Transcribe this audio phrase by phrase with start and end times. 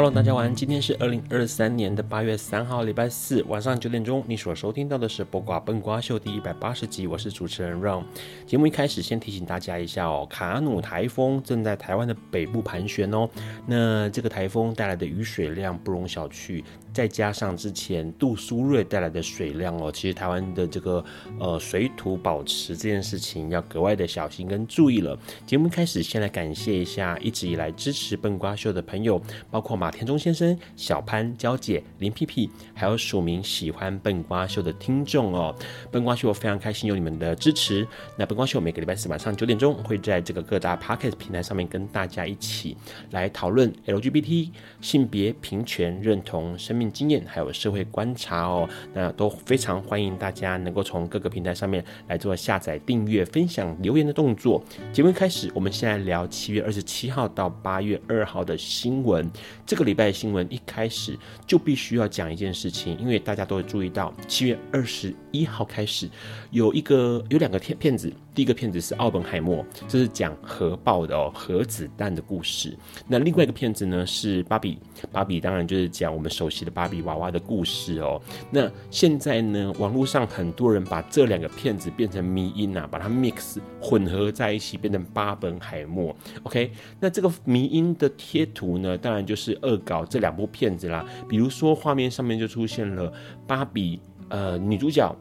[0.00, 0.54] Hello，大家晚安。
[0.54, 4.24] 今天是二零二三年的八月三号，礼拜四晚上九点钟。
[4.26, 8.04] 你所收听到的是《播瓜笨瓜秀》第一百八十集，我是主持人 Ron。
[8.46, 13.28] 节目一开始，先提醒大家一下哦，卡努台风正在台湾的北部盘旋哦。
[13.66, 21.04] 那这个台风带来的雨水量不容小觑，再加上之前杜苏芮带来的水量哦，其实台湾的这个
[21.38, 25.16] 呃水土保持这件事情要格外的小心跟注意了。
[25.46, 29.90] 节目开始，先来感谢一下一直以来支持笨瓜秀的朋友，包括马。
[29.90, 35.54] 田中先生、小潘、娇姐、林屁屁，还有署名喜欢笨瓜秀的听众哦，
[35.90, 37.86] 笨瓜秀我非常开心有你们的支持。
[38.16, 42.76] 那笨瓜秀每个礼拜四晚上九点钟会在这个各大 Podcast 平台上面跟大家一起
[43.10, 44.48] 来讨论 LGBT
[44.80, 48.66] 性别平权认同、生命经验还有社会观察哦。
[48.94, 54.64] 那都非常欢迎大家能够从各个平台上面来做下载、订阅、分享、留言的动作。
[54.94, 59.30] 节目开始，我们先来聊七月二十七号到八月二号的新闻。
[59.66, 59.90] 这个。
[59.90, 61.18] 礼拜的新闻一开始
[61.48, 66.08] 就必须要讲一件事情，因为大家都会注意到，七月二十一号开始
[66.52, 72.78] 有一个有两个片片子，第一个片子是奥本海默，这是讲核爆的哦，核子弹的故事。
[73.08, 74.78] 那另外一个片子呢是芭比，
[75.10, 78.20] 芭比当然就是讲我们熟悉的芭比娃娃的故事哦。
[78.50, 86.14] 那现在呢，网络上很多人把这两个片子变成迷音啊，把它 mix 混合在一起，变成巴本海默。
[86.44, 93.12] OK，那这个迷音的贴图呢，当然就是恶搞这两部片子啦，比如说画面上面就出现了
[93.46, 95.14] 芭比，呃，女主角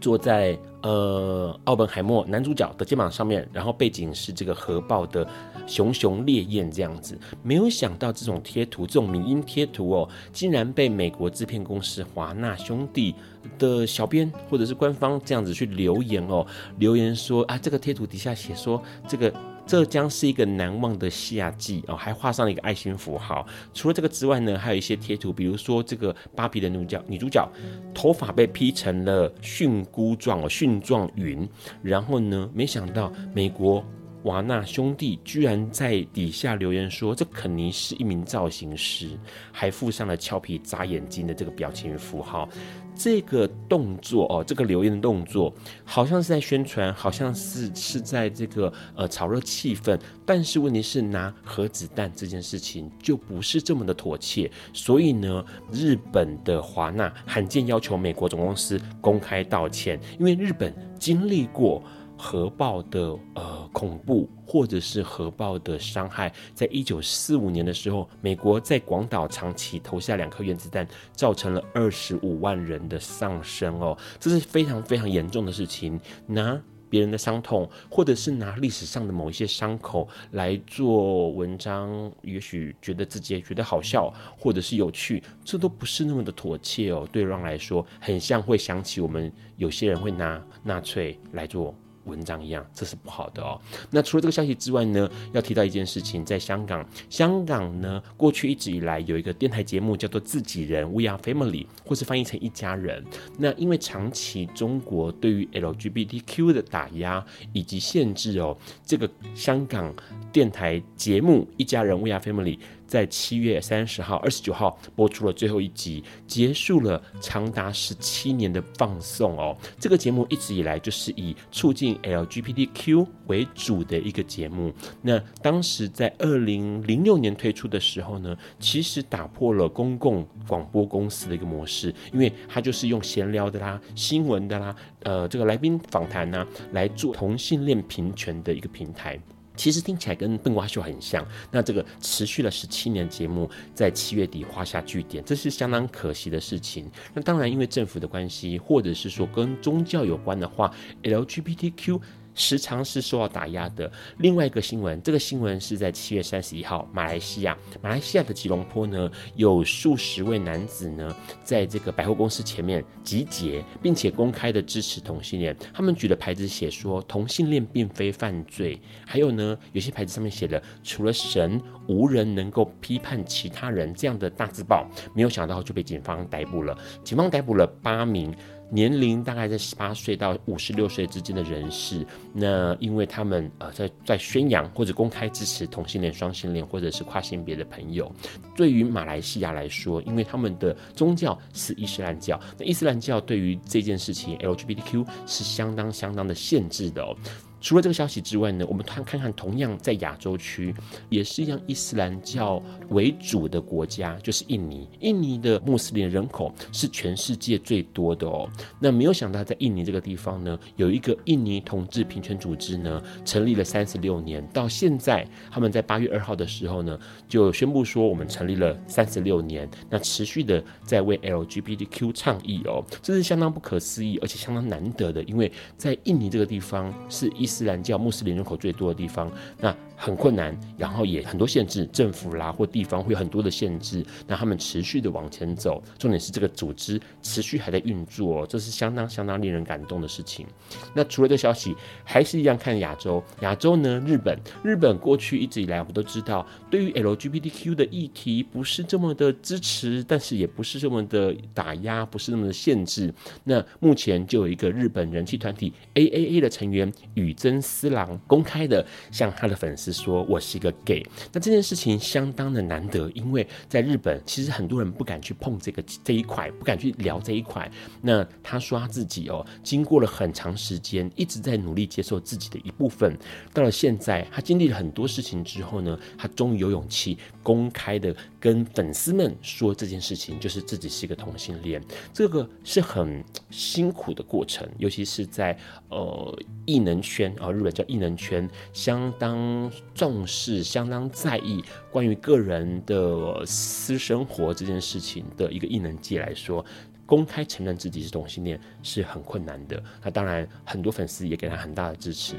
[0.00, 5.26] 坐在呃奥本海默男主角的肩膀上面，然后背景是这个核爆的
[5.66, 7.18] 熊熊烈焰这样子。
[7.42, 13.14] 没有想到这种贴图，这种迷音贴图哦，竟然被美国制片公司华纳兄弟
[13.58, 16.46] 的小编或者是官方这样子去留言哦，
[16.78, 19.32] 留言说啊，这个贴图底下写说这个。
[19.70, 23.46] 这将是一个难忘的夏季哦，还画上了一个爱心符号。
[23.72, 27.48] 除了这个之外呢，还有一些贴图，比如说这个芭比的女角女主角
[27.94, 31.48] 头发被劈成了蕈菇状哦，蕈状云。
[31.84, 33.84] 然后呢，没想到美国
[34.22, 39.08] 华纳兄弟居然在底下留言说，这肯尼是一名造型师，
[39.50, 42.48] 还附上了俏皮眨眼睛的这个表情符号。
[42.94, 45.50] 这个动作哦，这个留言的动作，
[45.86, 49.98] 好像是在宣传，好像是是在这个呃炒热气氛。
[50.26, 54.50] 但是问题是，拿核子弹这件事情就不是这么的妥切。
[54.74, 55.42] 所以呢，
[55.72, 61.82] 日本的华纳罕见要求美国总公司公开道歉，因为日本经历过。
[62.20, 75.98] 核爆的呃恐怖，或者是核爆的伤害，在一九四五年的时候，美国在广岛长崎投下两颗原子弹，造成了二十五万人的丧生哦，这是非常非常严重的事情。
[76.26, 87.08] 拿别人的伤痛，或者是拿历史上的某一些伤口来做文章，也许觉得自己也觉得好笑，或者是有趣，这都不是那么的妥切哦。
[87.10, 91.74] 对让来说，很像会想起我们有些人会拿纳粹来做。
[92.04, 93.60] 文章一样，这是不好的哦。
[93.90, 103.04] 那除了这个消息之外呢，要提到一件事情，在香港，香港呢过去一直以来有一个电台节目叫做《自己人》（We Are Family），或是翻译成一家人。
[103.38, 109.94] 那因为长期中国对于 LGBTQ 的打压以及限制哦，这个香港
[110.32, 112.58] 电台节目《一家人》（We Are Family）。
[112.90, 119.56] 在七月三十号、二十九号播出了最后一集，结束了长达十七年的放送哦。
[119.78, 124.74] 这个节目一直以来就是以促进 LGBTQ 为主的一个节目。
[125.02, 139.16] 那当时在二零零六年推出的时候呢，其实打破了公共广播公司的一个模式，因为它就是用闲聊的啦、新闻的啦、呃，这个来宾访谈呐，来做同性恋平权的一个平台。
[139.60, 141.22] 其实听起来跟笨瓜秀很像。
[141.50, 146.90] 那这个持续了十七年节目，在七月底画下句点，这是相当可惜的事情。
[147.12, 152.00] 那当然，因为政府的关系，或者是说跟宗教有关的话，LGBTQ。
[152.40, 153.90] 时常是受到打压的。
[154.16, 161.14] 另外一个新闻，这个新闻是在七月三十一号，马来西亚，马来西亚的吉隆坡呢，有数十位男子呢，
[161.44, 165.54] 在这个百货公司前面集结，并且公开的支持同性恋。
[165.74, 168.80] 他们举的牌子写说，同性恋并非犯罪。
[169.06, 174.88] 还有呢，有些牌子上面写的，除了神，无人能够批判其他人这样的大字报。
[175.14, 176.76] 没有想到就被警方逮捕了。
[177.04, 178.34] 警方逮捕了八名。
[178.70, 188.10] 年龄大概在十八岁到五十六岁之间的人士，那因为他们呃在在宣扬或者公开支持同性恋、双性恋或者是跨性别的朋友，
[188.56, 197.16] 对于马来西亚来说，因为他们的宗教是伊斯兰教，那伊斯兰教对于这件事情 LGBTQ 是相当相当的限制的哦。
[197.60, 200.74] 除了这个消息之外呢，我们看看看，同样在亚洲区
[201.10, 204.88] 也是一样伊斯兰教为主的国家，就是印尼。
[205.00, 208.48] 印尼的穆斯林人口是全世界最多的哦。
[208.80, 216.98] 那没有想到，在印尼这个地方呢，有一个印尼同志平权组织呢，成立了三十六年，到现在他们在八月二号的时候呢，
[217.28, 227.49] 就宣布说我们成立了三十六年，那持续的在为 LGBTQ 倡议哦，这是相当不可思议，而且相当难得的，因为在印尼这个地方是伊。
[227.50, 235.82] 伊斯兰教穆斯林人口最多的地方，那很困难，然后也很多限制，政府啦或地方会有很多的限制，那他们持续的往前走。
[235.98, 240.46] 重点是这个组织持续还在运作，这是相当相当令人感动的事情。
[240.94, 243.22] 那除了这消息，还是一样看亚洲。
[243.40, 253.12] 亚洲呢，日本，日本过去一直以来我们都知道，对于 LGBTQ 的议题不是这么的支持，但是也不是这么的打压，不是那么的限制。
[253.44, 267.70] 那目前就有一个日本人气团体 AAA 的成员与真司郎公开的向他的粉丝说：“我是一个 gay。”那这件事情相当的难得，因为在日本，其实很多人不敢去碰这个这一块，不敢去聊这一块。
[268.02, 273.16] 那他说他自己哦，经过了很长时间，一直在努力接受自己的一部分。
[273.52, 281.80] 到了现在，他经历了很多事情之后呢，他终于有勇气公开的跟粉丝们说这件事情，就是自己是一个同性恋。
[282.12, 285.56] 这个是很辛苦的过程，尤其是在
[285.90, 287.32] 呃艺能圈。
[287.38, 296.64] 啊，日本叫艺能圈，相当重视、相当在意关于个人的私生活这件事情的一个艺能界来说，
[297.04, 299.82] 公开承认自己是同性恋是很困难的。
[300.02, 302.36] 那当然，很多粉丝也给他很大的支持。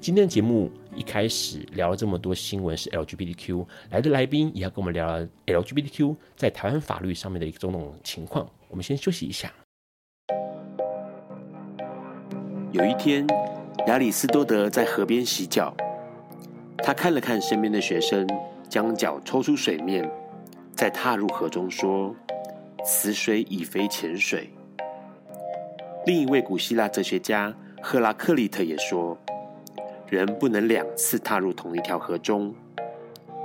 [0.00, 8.48] 今天的节目一开始聊了这么多新闻，是 LGBTQ 来的来宾也要跟我们聊聊 LGBTQ 在台湾法律上面的一种种情况。
[8.68, 9.52] 我们先休息一下。
[12.72, 13.26] 有一天。
[13.88, 15.74] 亚里斯多德在河边洗脚，
[16.78, 18.24] 他看了看身边的学生，
[18.68, 20.08] 将脚抽出水面，
[20.72, 22.14] 再踏入河中，说
[22.86, 24.48] ：“此水已非浅水。”
[26.06, 27.52] 另一位古希腊哲学家
[27.82, 29.18] 赫拉克利特也说
[30.12, 32.54] ：“人不能两次踏入同一条河中，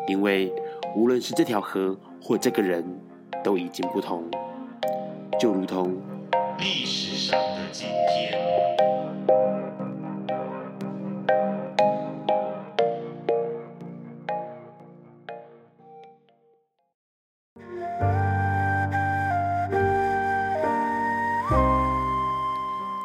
[0.05, 0.53] 因为
[0.97, 2.83] 无论是这条河或这个人，
[3.41, 4.29] 都已经不同，
[5.39, 5.95] 就如同
[6.59, 8.37] 历史上的今天。”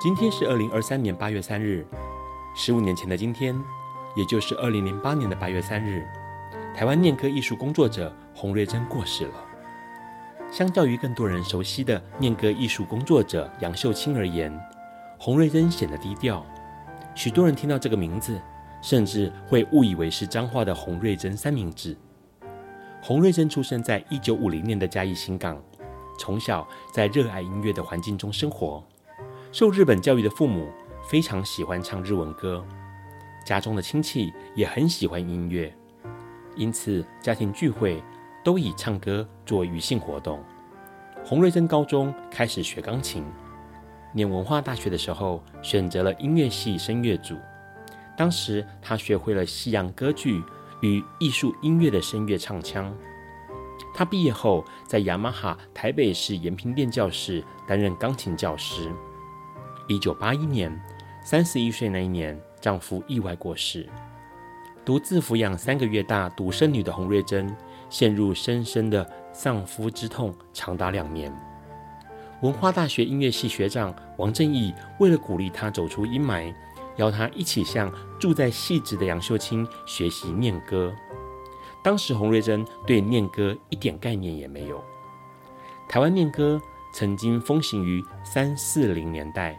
[0.02, 1.86] 今天是二零二三年八月三日，
[2.54, 3.58] 十五年前的今天，
[4.14, 6.06] 也就是二零零八年的八月三日，
[6.76, 9.34] 台湾念歌艺术工作者洪瑞珍过世了。
[10.50, 14.52] 相较于更多人熟悉的念歌艺术工作者杨秀清而言，
[15.18, 16.44] 洪瑞珍显得低调。
[17.14, 18.38] 许多人听到这个名字，
[18.82, 21.96] 甚至会误以为是彰化的洪瑞珍三明治。
[23.00, 25.58] 洪瑞珍出生在一九五零年的嘉义新港，
[26.18, 28.84] 从小在热爱音乐的环境中生活。
[29.50, 30.70] 受日本教育的父母
[31.02, 32.64] 非常喜欢唱日文歌，
[33.44, 35.72] 家中的亲戚也很喜欢音乐，
[36.56, 38.02] 因此家庭聚会
[38.44, 40.42] 都以唱歌作为余兴活动。
[41.24, 43.24] 洪瑞珍高中开始学钢琴，
[44.12, 47.36] 念文化大学的时候选择了音乐系声乐组。
[48.16, 50.42] 当时他学会了西洋歌剧
[50.80, 52.94] 与艺术音乐的声乐唱腔，
[53.94, 58.90] 他毕业后在雅马哈台北市延平店教室担任钢琴教师。
[59.88, 60.80] 一九八一年，
[61.24, 63.88] 三十一岁那一年，丈夫意外过世，
[64.84, 67.56] 独自抚养三个月大独生女的洪瑞珍
[67.88, 71.32] 陷入深深的丧夫之痛，长达两年。
[72.40, 76.52] 文化大学音乐系学长王正义为了鼓励她走出阴霾，
[76.96, 80.92] 邀她一起向住在汐止的杨秀清学习念歌。
[81.84, 84.82] 当时洪瑞珍对念歌一点概念也没有。
[85.88, 86.60] 台湾念歌
[86.92, 89.56] 曾经风行于三四零年代。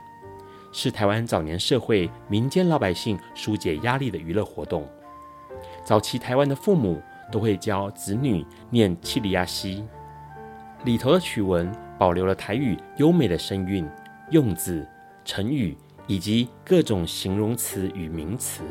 [0.74, 4.86] 是台湾早年社会民间老百姓纾解压力的娱乐活动。
[5.86, 7.02] 早期台湾的父母
[7.32, 9.84] 都会教子女念七里亚西，
[10.84, 13.88] 里头的曲文保留了台语优美的声韵、
[14.32, 14.86] 用字、
[15.24, 15.78] 成语
[16.08, 18.64] 以及各种形容词与名词，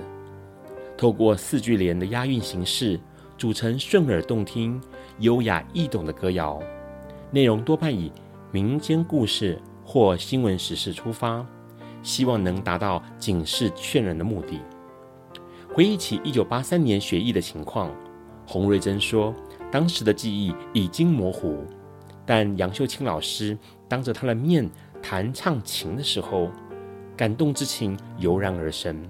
[0.99, 2.99] 透过四句联的押韵形式，
[3.39, 4.81] 组成顺耳动听、
[5.21, 6.61] 优雅易懂的歌谣。
[7.31, 8.11] 内容多半以
[8.51, 11.47] 民间故事或新闻时事出发。
[12.03, 14.61] 希望能达到警示劝人的目的。
[15.73, 17.91] 回忆起一九八三年学艺的情况，
[18.47, 19.35] 洪瑞珍说，
[19.71, 21.65] 当时的记忆已经模糊，
[22.27, 23.57] 但杨秀清老师
[23.89, 24.69] 当着他的面
[25.01, 26.51] 弹唱琴的时候，
[27.17, 29.03] 感动之情油然而生。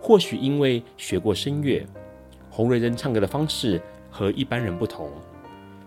[0.00, 1.86] 或许因为学过声乐，
[2.50, 3.80] 洪瑞珍唱歌的方式
[4.10, 5.10] 和一般人不同。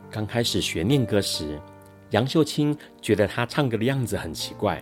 [0.09, 1.59] 刚开始学念歌时，
[2.11, 4.81] 杨秀清觉得他唱歌的样子很奇怪。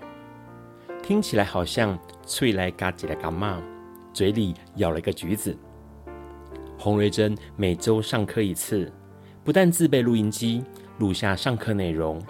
[1.04, 3.62] 听起来好像脆来嘎叽的嘎嘛，
[4.14, 5.56] 嘴里咬了一个橘子。
[6.80, 8.90] 洪瑞珍每周上课一次，
[9.44, 10.64] 不但自备录音机
[11.00, 12.24] 录下上课内容，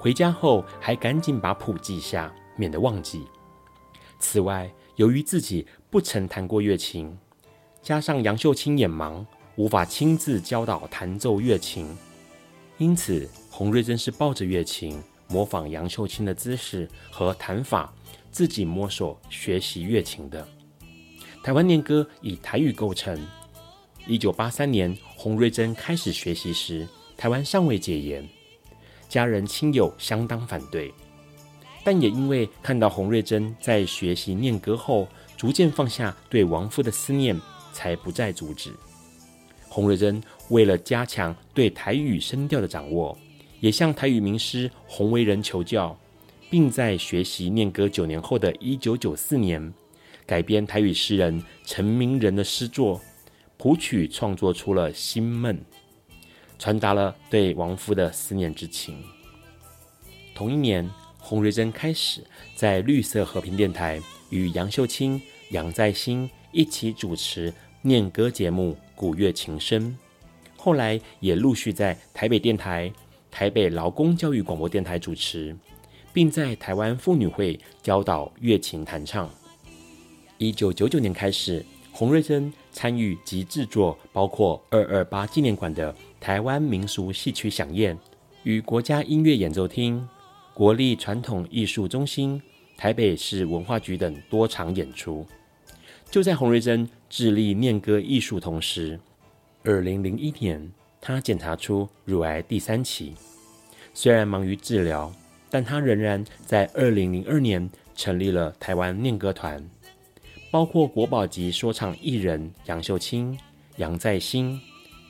[0.00, 3.24] 回家后还赶紧把谱记下，免得忘记。
[4.18, 7.16] 此外，由于自己不曾弹过乐琴，
[7.80, 11.96] 加上杨秀清眼盲，无法亲自教导弹奏乐琴，
[12.78, 17.92] 因此洪瑞珍是抱着乐琴，模仿杨秀清的姿势和弹法。
[18.30, 20.46] 自己摸索学习乐琴的。
[21.42, 23.18] 台湾念歌以台语构成。
[24.06, 28.26] 一九八三年，洪瑞珍开始学习时，台湾尚未解严，
[29.08, 30.92] 家人亲友相当反对，
[31.84, 35.06] 但也因为看到洪瑞珍在学习念歌后，
[35.36, 37.38] 逐渐放下对亡夫的思念，
[37.72, 38.72] 才不再阻止。
[39.68, 43.16] 洪瑞珍为了加强对台语声调的掌握，
[43.60, 45.94] 也向台语名师洪维仁求教。
[46.50, 49.72] 并在学习念歌九年后的一九九四年，
[50.26, 53.00] 改编台语诗人陈明仁的诗作，
[53.56, 55.54] 谱曲创作出了《心梦》，
[56.58, 59.02] 传达了对亡夫的思念之情。
[60.34, 60.88] 同一年，
[61.18, 62.24] 洪瑞珍开始
[62.54, 64.00] 在绿色和平电台
[64.30, 67.52] 与杨秀清、杨再兴一起主持
[67.82, 69.90] 念歌节目《古乐琴声》，
[70.56, 72.90] 后来也陆续在台北电台、
[73.30, 75.54] 台北劳工教育广播电台主持。
[76.18, 79.30] 并在台湾妇女会教导乐琴弹唱。
[80.36, 87.96] 一九九九年开始，洪瑞珍参与及制作包括二二八纪念馆的台湾民俗戏曲饗宴，
[88.42, 90.08] 与国家音乐演奏厅、
[90.52, 92.42] 国立传统艺术中心、
[92.76, 95.24] 台北市文化局等多场演出。
[96.10, 98.98] 就在洪瑞珍致力念歌艺术同时，
[99.62, 100.68] 二零零一年，
[101.00, 103.14] 她检查出乳癌第三期，
[103.94, 105.12] 虽然忙于治疗。
[105.50, 109.62] 但他仍然在二零零二年成立了台湾念歌团，
[110.50, 113.38] 包括国宝级说唱艺人杨秀清、
[113.76, 114.60] 杨再兴、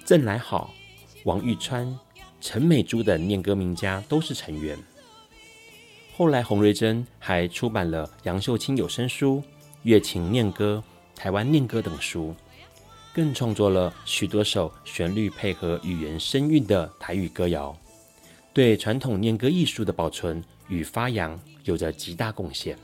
[0.04, 0.73] 郑来好、
[1.25, 1.99] 王玉川、
[2.40, 4.78] 陈美珠等念歌名家都是成员。
[6.16, 9.37] 后来洪瑞珍还出版了杨秀清有声书
[9.83, 10.83] 《乐琴念歌》
[11.21, 12.35] 《台湾念歌》等书，
[13.14, 17.76] 更创作了许多首旋律配合语言声韵的台语歌谣。
[18.58, 22.76] 对传统念歌艺术的保存与发扬有着极大贡献。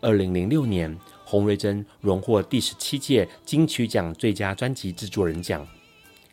[0.00, 5.66] 二零零六年，洪瑞珍荣获第十七届金曲奖最佳专辑制作人奖。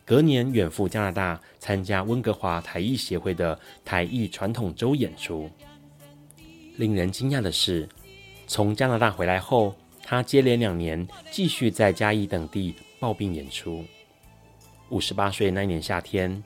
[0.06, 5.50] 隔年远赴加拿大参加温哥华台艺协会的台艺传统周演出。
[6.76, 7.90] 令人惊讶的是，
[8.46, 13.84] 从加拿大回来后，他接连两年继续在嘉义等地抱病演出。
[14.90, 16.44] 五十八岁那年夏天。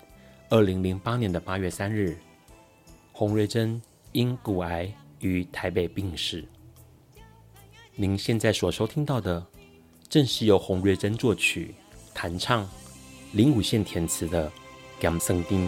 [0.53, 2.15] 二零零八年的八月三日，
[3.12, 3.81] 洪瑞珍
[4.12, 4.88] 因骨癌
[5.19, 6.45] 于台北病逝。
[7.95, 9.43] 您现在所收听到的，
[10.07, 11.74] 正是由洪瑞珍作曲、
[12.13, 12.69] 弹唱、
[13.31, 14.48] 林武宪填词的
[15.01, 15.67] 《杨森丁》。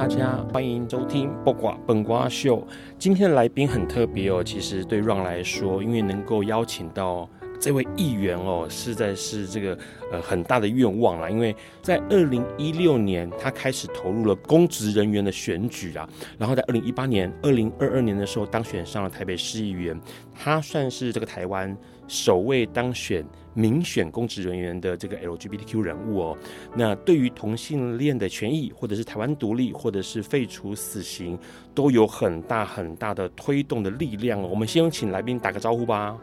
[0.00, 2.56] 大家欢迎收听《播瓜笨瓜秀》。
[2.98, 7.28] 今天的来宾很特别哦，其实对 Ron 来说，因为能够邀请到
[7.60, 9.78] 这位议员哦，实在是这个
[10.10, 11.28] 呃很大的愿望啦。
[11.28, 20.00] 因为在二零一六年，他开始投入了公职人员的选举啊，然后在二零一八年、二零二二年的时候当选上了台北市议员，
[20.34, 21.76] 他算是这个台湾
[22.10, 23.24] 首位当选。
[23.52, 26.38] 民选公职人员的这个 LGBTQ 人物哦，
[26.72, 31.36] 那对于同性恋的权益，或者是台湾独立，或者是废除死刑，
[31.74, 34.46] 都有很大很大的推动的力量哦。
[34.48, 36.16] 我们先请来宾打个招呼吧。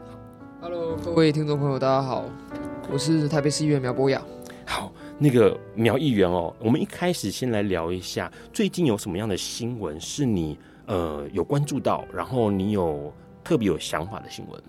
[0.62, 2.24] Hello，各位听众朋友，大家好，
[2.90, 4.22] 我是台北市议员苗博雅。
[4.64, 13.12] 好，那个苗议员哦，我们一开始先来聊一下，最近有什么样的新闻是你呃有关注到，然后你有
[13.44, 14.60] 特别有想法的新闻？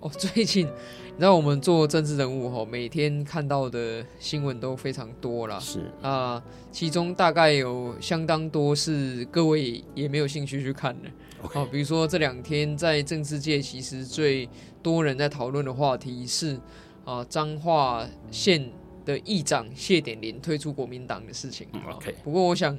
[0.00, 5.58] 哦， 最近你知道我们做政治人物哈，每天看到的新闻都非常多啦。
[5.58, 11.08] 是啊，其中大概有相当多是各位也没有兴趣去看的。
[11.42, 11.66] Okay.
[11.66, 14.48] 比如说这两天在政治界，其实最
[14.82, 16.60] 多人在讨论的话题是
[17.04, 18.70] 啊，彰化县
[19.04, 21.66] 的议长谢点林退出国民党的事情。
[21.92, 22.78] OK，不过我想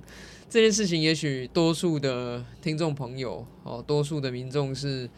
[0.49, 5.09] 这件事情，也许多数的听众朋友哦，多数的民众是。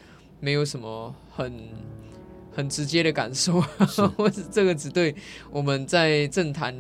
[0.42, 1.54] 没有什么很
[2.52, 3.62] 很直接的感受，
[4.18, 5.16] 或者 这个只对
[5.50, 6.76] 我们在政坛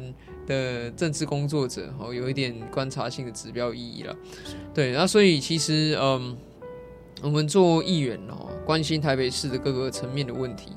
[0.45, 4.13] 的政治工作者哦有一点观察性的指标意义了。
[4.73, 6.35] 对，那所以其实嗯，
[7.21, 10.73] 我们做议员哦，关心台北市的各个层面的问题，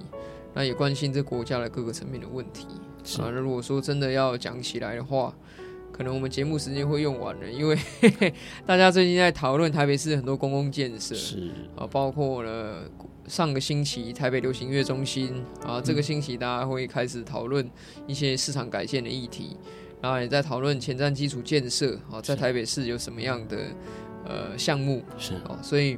[0.53, 2.67] 那也关心这国家的各个层面的问题。
[3.19, 5.35] 啊，那如果说真的要讲起来的话。
[5.97, 7.79] 可能我们节目时间会用完了，因为
[8.67, 12.83] 大家最近在讨论台北市很多公共建设，是啊，包括了
[13.29, 17.71] 上个星期台北流行音乐中心啊，这个星期大家会开始讨论
[18.09, 19.57] 一些市场改建的议题，
[20.03, 23.59] 然后也在讨论前瞻基础建设啊，在台北市有什么样的
[24.25, 25.97] 呃项目是啊，所以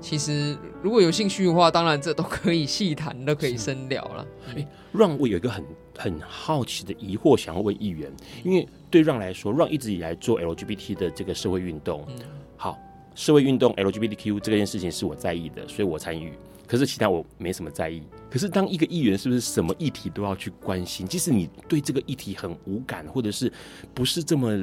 [0.00, 4.26] 其实如果有兴趣的话，当然这都可以细谈，都可以深聊了。
[4.54, 5.64] 哎，让我有一个很
[5.98, 8.08] 很好奇的疑惑，想要问议员，
[8.44, 8.68] 因为。
[8.92, 12.16] 对 Ron 来说，Ron 一直以来做 LGBT 的这个社会运动，嗯、
[12.58, 12.78] 好，
[13.14, 16.34] 社会运动 LGBTQ 这件事情是我在意的，所以我参与。
[16.66, 18.02] 可是其他我没什么在意。
[18.30, 21.06] 可是当一个议员，是不是什么议题都要去关心？
[21.06, 23.50] 即使你对这个议题很无感，或者是
[23.94, 24.54] 不是这么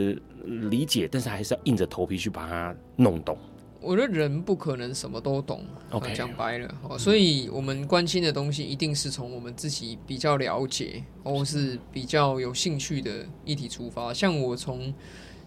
[0.45, 3.35] 理解，但是还是要硬着头皮去把它弄懂。
[3.81, 14.13] 我觉得人不可能什么都懂，OK，讲白了，嗯，所以我们关心的东西一定是从我们自己比较了解，或是比较有兴趣的议题出发。
[14.13, 14.93] 像我从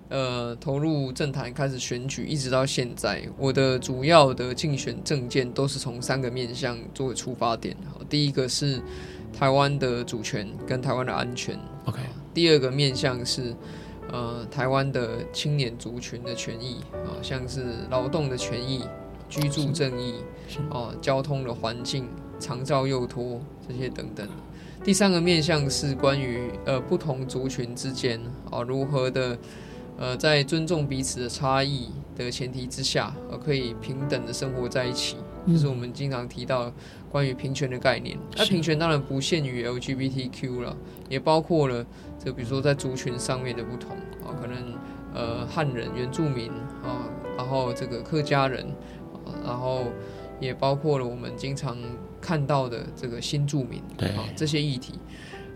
[0.09, 7.77] 呃投入政坛开始选举，一直到现在，我的主要的竞选政见都是从三个面向作为出发点。
[8.09, 8.81] 第一个是
[9.31, 12.01] 台湾的主权跟台湾的安全，OK。
[12.33, 13.55] 第二个面向是。
[14.13, 18.85] 呃，台湾的青年族群的权益啊，像是劳动的权益、
[19.29, 20.17] 居住正义
[20.71, 22.07] 啊、交通的环境、
[22.39, 24.29] 长照幼托这些等等。
[24.85, 28.21] 第三个面向是关于呃不同族群之间
[28.51, 29.39] 啊如何的
[29.97, 35.17] 呃在尊重彼此的差异的前提之下，呃可以平等的生活在一起。
[35.47, 36.73] 就、嗯、是我们经常提到
[37.11, 38.19] 关于平权的概念。
[38.37, 40.77] 那平权当然不限于 LGBTQ 了，
[41.09, 41.85] 也包括了。
[42.25, 44.57] 就比如说在族群上面的不同啊，可能
[45.13, 46.49] 呃汉人、原住民
[46.85, 48.65] 啊，然后这个客家人，
[49.25, 49.87] 啊然后
[50.39, 51.77] 也包括了我们经常
[52.21, 54.95] 看到的这个新住民，对啊这些议题。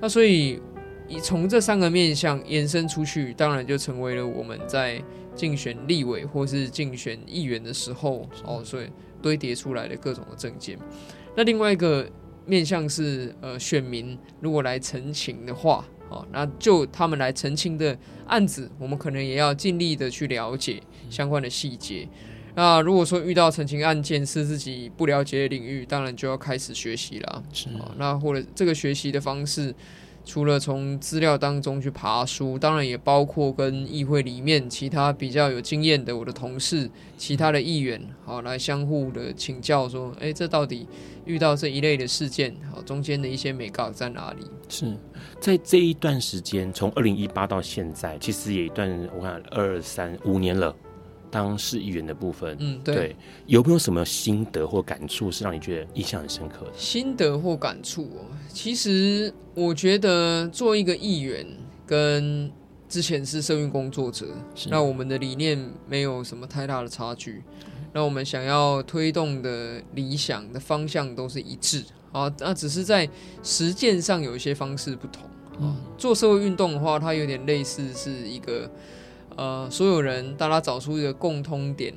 [0.01, 0.61] 那所以
[1.07, 5.01] 以从这三个面向延伸出去，当然就成为了我们在
[5.37, 8.89] 竞选立委或是竞选议员的时候哦，所以
[9.27, 10.79] 堆叠出来的各种的证件。
[11.37, 12.09] 那另外一个
[12.45, 15.85] 面向是呃选民如果来澄清的话。
[16.09, 22.09] 哦，那就他们来澄清的案子，我们可能也要尽力的去了解相关的细节。
[22.55, 27.43] 那如果说遇到澄清案件是自己不了解的领域，当然就要开始学习了。
[27.53, 29.75] 是，那或者这个学习的方式。
[30.27, 40.89] 除了从资料当中去爬书，当然也包括跟议会里面其他比较有经验的我的同事、其他的议员，好来相互的请教，说，哎，这到底
[41.25, 44.45] 遇到这一类的事件，好中间的一些美告在哪里？
[44.69, 44.93] 是
[45.39, 50.75] 在这一段时间，从二零一八到现在，其实也一段，我看二三五年了，
[51.31, 56.73] 当市议员的部分，嗯，对，对，有没有什么心得或感触是让你觉得印象很深刻的？
[56.77, 61.47] 心得或感触哦，其实我觉得做一个议员
[61.87, 62.51] 跟
[62.89, 64.29] 之前是社运工作者，
[64.71, 67.43] 那我们的理念没有什么太大的差距，
[67.93, 73.07] 那我们想要推动的理想的方向都是一致啊，那只是在
[73.43, 75.29] 实践上有一些方式不同
[75.61, 75.77] 啊。
[75.99, 78.71] 做社会运动的话，它有点类似是一个
[79.37, 81.93] 呃，所有人大家找出一个共通点，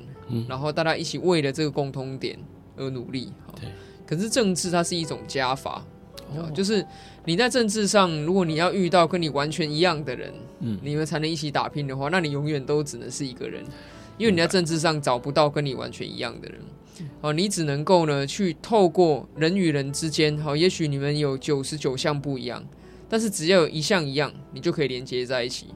[0.46, 2.38] 然后大家一起为了这个共通点
[2.76, 3.32] 而努力。
[3.58, 3.70] 对，
[4.06, 5.82] 可是政治它是一种加法。
[6.54, 6.84] 就是
[7.24, 13.64] 你在政治上，如果你要遇到跟你完全一样的人，嗯，你们才能一起打拼的话，那你永远都只能是一个人，
[14.18, 16.60] 因为你在政治上找不到跟你完全一样的人，
[17.20, 22.64] 哦，你只能够呢去透过人与人之间，好，也许你们有九十九项不一样，
[23.08, 25.66] 但是只要有一项一样，你就可以连接在一起。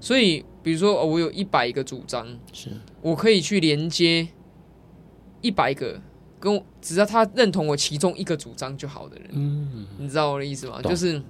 [0.00, 2.70] 所以，比如说，哦我有一百个主张，是。
[3.02, 4.28] 我可以去连接
[5.40, 6.00] 一百个。
[6.40, 10.80] 跟我只要他认同我其中一个主张就好的人，嗯，你知道我的意思吗？
[10.82, 11.20] 就是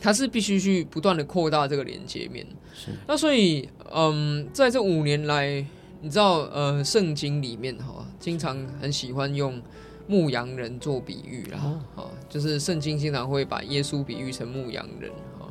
[0.00, 2.46] 他是必须去不断的扩大这个连接面。
[2.74, 5.64] 是，那所以，嗯，在这五年来，
[6.02, 9.62] 你知道，呃，圣经里面哈，经常很喜欢用
[10.06, 15.48] 牧羊人做比喻啦，啊、哦，就是圣经经常会把耶稣比喻成牧羊人哈。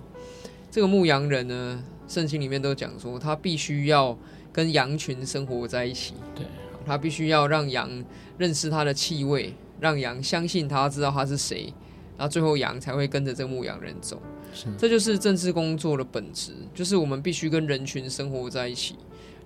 [0.69, 4.17] 这个牧羊人呢，圣经里面都讲说，他必须要
[4.53, 6.45] 跟羊群生活在一起，对。
[6.85, 7.89] 他必须要让羊
[8.37, 11.73] 认识他的气味，让羊相信他，知道他是谁，
[12.17, 14.21] 然后最后羊才会跟着这个牧羊人走。
[14.53, 18.95] 是，这就是政治工作的本质，就是我们必须跟人群生活在一起，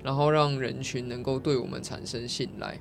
[0.03, 2.77] 然后让人群能够对我们产生信赖。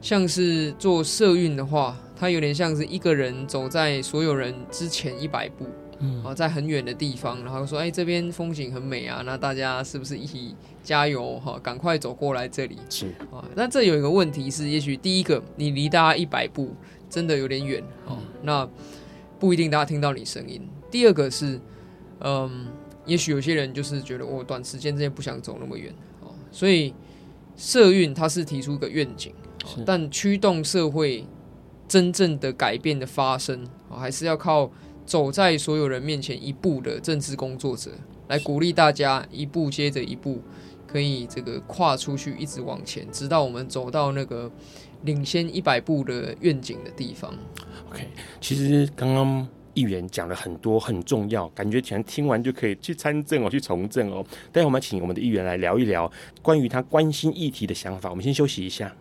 [0.00, 5.66] 像是做社运的话，它有点像是一个人走在所有人之前一百步。
[6.00, 11.58] 嗯，啊，在很远的地方，然后说，哎、欸，这边风景很美啊，那大家是不是一起加油哈？
[11.60, 12.78] 赶快走过来这里。
[12.88, 16.72] 是啊，那这有一个问题是，也许第一个，你离大家一百步
[17.10, 18.68] 真的有点远哦，那
[19.40, 20.62] 不一定大家听到你声音。
[20.88, 21.60] 第二个是，
[22.20, 22.68] 嗯，
[23.04, 26.94] 也许有些人就是觉得我短时间之内不想走那么远哦，所以
[27.56, 29.34] 社运它是提出一个愿景，
[29.84, 31.26] 但驱动社会
[31.88, 34.70] 真正的改变的发生啊，还是要靠。
[35.08, 37.90] 走在所有人面前一步的政治工作者，
[38.28, 40.42] 来鼓励大家一步接着一步，
[40.86, 44.52] 可以这个跨出去，一直往前，直到我们走到那个
[45.04, 47.32] 领先一百步的愿景的地方。
[47.90, 48.06] OK，
[48.38, 54.22] 其实刚刚议员讲了很多很重要，感觉全听完就可以去参政哦，去从政哦。
[54.52, 58.10] 待会我们请我们的议员来聊一聊关于他关心议题的想法。
[58.10, 58.94] 我们先休息一下。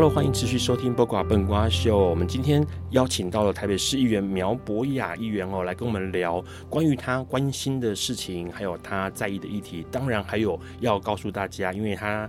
[0.00, 1.94] Hello，欢迎持续收听《八卦笨瓜秀》。
[2.08, 9.86] 我们今天邀请到了台北市议员苗博雅议员哦，来跟我们聊关于他关心的事情，还有他在意的议题。
[9.90, 12.26] 当然，还有要告诉大家，因为他。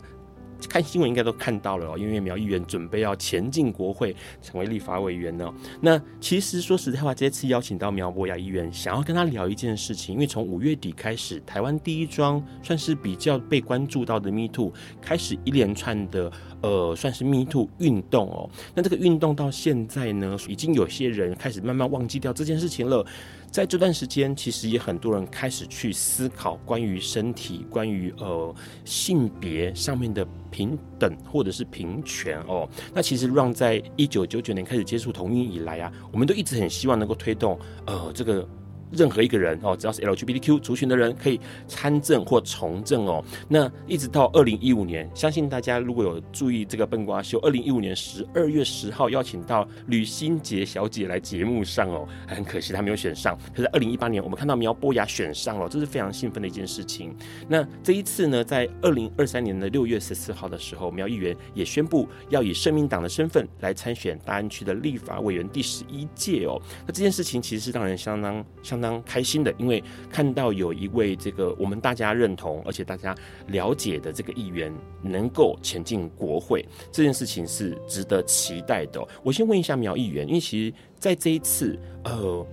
[0.67, 5.53] 看新闻应该都看到了哦，因为苗议员准备要前进国会，成为立法委员呢。
[5.81, 14.71] 那其实说实在话，这次邀请到苗博雅议员，想要跟他聊一件事情，因为从五月底开始，台湾第一桩算是比较被关注到的 Me Too
[15.01, 18.49] 开始一连串的呃，算是 Me Too 运动哦。
[18.73, 23.05] 那这个运动到现在呢，已经有些人开始慢慢忘记掉这件事情了。
[23.51, 32.67] 在这段时间，其实也很多人开始去思考关于身体、关于呃性别上面的平等或者是平权哦。
[32.93, 38.47] 那其实让在一九九九年开始接触同音以来啊，我们都一直很希望能够推动呃这个。
[38.91, 43.23] 任何一个人哦，只要是 LGBTQ 族群的人可以参政或从政哦。
[43.47, 53.37] 那一直到二零一五年，相信大家如果有注意这个笨瓜秀，二零一五年十二月十号邀请到吕新杰小姐来节目上哦，很可惜她没有选上。
[53.55, 57.15] 可是二零一八年我们看到苗博雅选上了，这是非常兴奋的一件事情。
[57.47, 66.61] 那这一次呢，在二零二三年的六月十四号的时候，苗议员也宣布要以社民党的身份来参选大安区的立法委员第十一届哦。
[66.85, 68.80] 那这件事情其实是让人相当相。
[68.81, 73.15] 当开心的，因为看到有一位这个我们大家认同而且大家
[73.47, 79.01] 了解的这个议员能够前进国会，这件事情是值得期待的。
[79.23, 82.45] 我先问一下苗议员，因为其实在这一次呃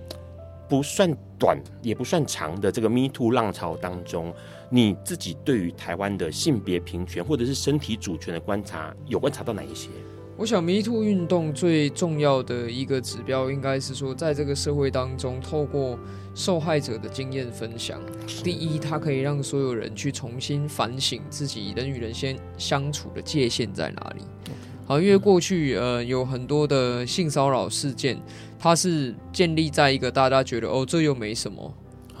[0.69, 4.31] 不算短也不算长的这个 Me Too 浪潮当中，
[4.69, 9.89] 你自己对于台湾的性别平权或者是身体主权的观察，有观察到哪一些？
[10.39, 15.99] 我想迷途运动最重要的一个指标，应该是说，在这个社会当中，透过
[16.33, 17.99] 受害者的经验分享，
[18.41, 24.21] 第一，它可以让所有人去重新反省自己人与人先相处的界限在哪里。
[24.85, 28.17] 好，因为过去呃有很多的性骚扰事件，
[28.57, 31.73] 它是建立在一个大家觉得哦这又没什么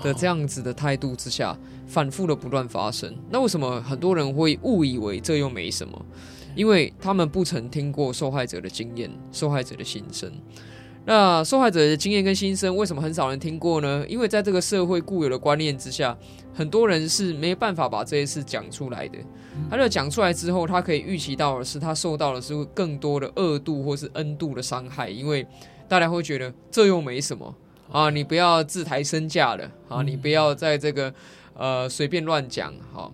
[0.03, 3.15] 的这样子的态度之下，反复的不断发生。
[3.29, 6.05] 那为什么很多人会误以为这又没什么？
[6.59, 10.29] 因为他们不曾听过受害者的经验、受害者的心声。
[11.05, 14.05] 那受害者的经验跟心声，为什么很少人听过呢？
[14.09, 16.15] 因为在这个社会固有的观念之下，
[16.53, 19.17] 很多人是没办法把这些事讲出来的。
[19.69, 25.47] 他就讲出来之后，他可以预期到的是，他受到的是更多的恶度或是 N 度的伤害，因为
[25.87, 27.55] 大家会觉得这又没什么
[27.89, 31.13] 啊，你不要自抬身价了啊，你不要在这个
[31.53, 33.09] 呃随便乱讲哈。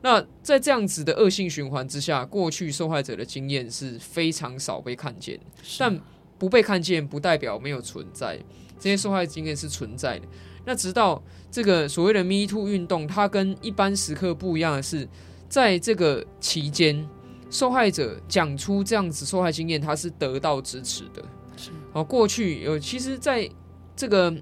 [0.00, 5.38] 那在这样子的恶性循环之下，过去受害者的经验是非常少被看见，
[5.78, 6.00] 但
[6.38, 8.38] 不被看见不代表没有存在，
[8.78, 10.26] 这些受害经验是存在的。
[10.64, 15.08] 那直到这个所谓的 Me Too 运动，它跟一般时刻不一样的是，
[15.48, 17.08] 在这个期间，
[17.50, 21.24] 受害者讲出这样子受害经验，他是得到支持的。
[21.92, 23.50] 好，过去有其实在
[23.96, 24.32] 这个。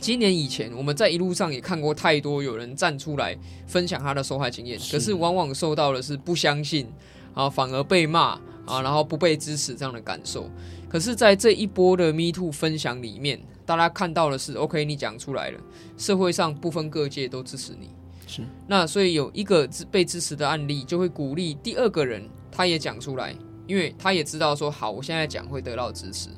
[0.00, 6.86] 今年以前，我们在一路上也看过太多有人站出来分享他的受害经验，可是往往受到的是不相信
[7.34, 10.50] 啊，反而被骂啊，然后不被支持这样的感受。
[10.88, 15.60] 可是，在这一波的 Me Too 分享里面，大家看到的是，OK，你讲出来了，
[15.96, 17.90] 社会上不分各界都支持你。
[18.26, 23.34] 是，那所以有一个被支持的案例，就会鼓励第二个人他也讲出来，
[23.66, 26.28] 因为他也知道说，好，我现在讲会得到支持。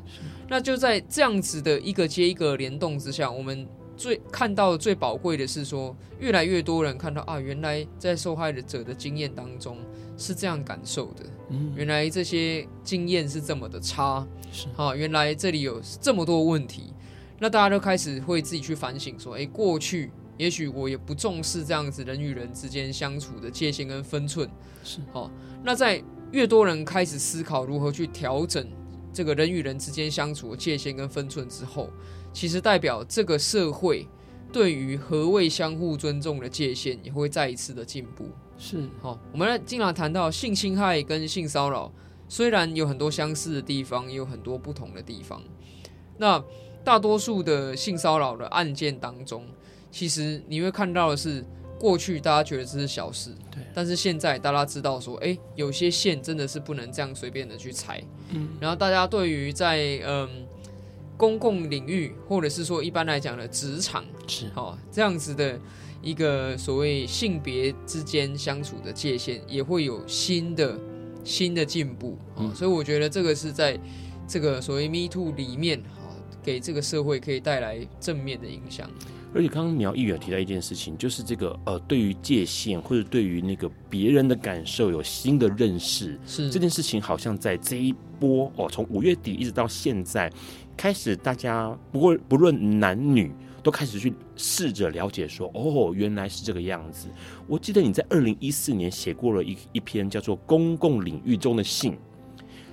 [0.49, 9.79] 那就在这样子的一个接一个联动之下，我们最看到最宝贵的是说，越来越多人看到啊，原来在受害者的经验当中
[10.19, 14.67] 是这样感受的，嗯，原来这些经验是这么的差，是。
[14.77, 16.93] 啊，原来这里有这么多问题，
[17.39, 24.49] 那大家都开始会自己去反省说，哎，过去也许我也不重视这样子人与人之间相处的界限跟分寸，
[24.83, 24.99] 是。
[25.13, 25.31] 好，
[25.63, 26.03] 那在
[26.33, 28.67] 越多人开始思考如何去调整。
[29.15, 31.89] 这个人与人之间相处的界限跟分寸之后，
[32.33, 34.09] 其实代表这个社会
[34.53, 38.29] 对于何谓相互尊重的界限也会再一次的进步。
[38.59, 41.93] 是，好，我们来经常谈到性侵害跟性骚扰，
[42.29, 45.41] 虽然有很多相似的地方，也有很多不同的地方。
[46.19, 46.45] 那
[46.83, 49.47] 大多数的性骚扰的案件当中，
[49.91, 51.45] 其实你会看到的是。
[51.85, 60.27] 过去大家觉得这是小事，对，但是现在大家知道说，哎，有些线真的是不能这样随便的去踩，嗯，然后大家对于在嗯
[61.15, 64.51] 公共领域或者是说一般来讲的职场是。
[64.55, 65.61] 哦这样子的
[66.01, 70.81] 一个所谓性别之间相处的界限，也会有新的
[71.23, 73.79] 新的进步，嗯，所以我觉得这个是在
[74.27, 76.09] 这个所谓 Me Too 里面，哈，
[76.43, 78.91] 给这个社会可以带来正面的影响。
[79.35, 90.33] 而且刚刚苗议员提到一件事情，就是这个呃，对于界限或者对于那个别人的感受有新的认识，是这件事情好像在这一波哦，从五月底一直到现在，
[90.77, 97.09] 开始大家不过不论男女都开始去试着了解说，哦，原来是这个样子。
[97.49, 101.93] 我记得你在二零一四年写过了一一篇叫做《公共领域中的性》，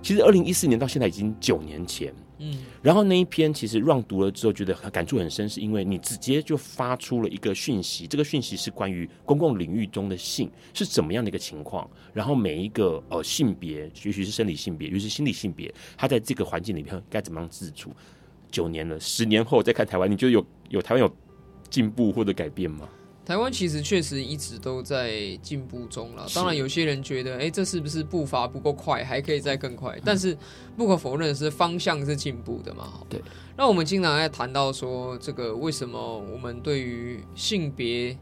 [0.04, 2.14] 其实二零一四年到现在已经九年前。
[2.44, 17.92] 嗯，然后那一篇其实让读了之后觉得感触很深，是因为你直接就发出了一个讯息，这个讯息是关于公共领域中的性是怎么样的一个情况，然后每一个呃性别，也许是生理性别，尤其是心理性别，他在这个环境里面该怎么样自处？
[18.50, 21.16] 九年了，十年后再看台湾，你觉得有有台湾有
[21.70, 22.90] 进步或者改变吗？
[23.24, 26.26] 台湾其实确实一直都在进步中了。
[26.34, 29.98] 当然，有些人觉得，哎，这是不是步伐不够快，还可以再更快？
[30.04, 30.36] 但是
[30.76, 33.02] 不可否认的是，方向是进步的嘛。
[33.08, 33.22] 对。
[33.56, 38.18] 那我们经常在谈到说，这个为什么我们对于性别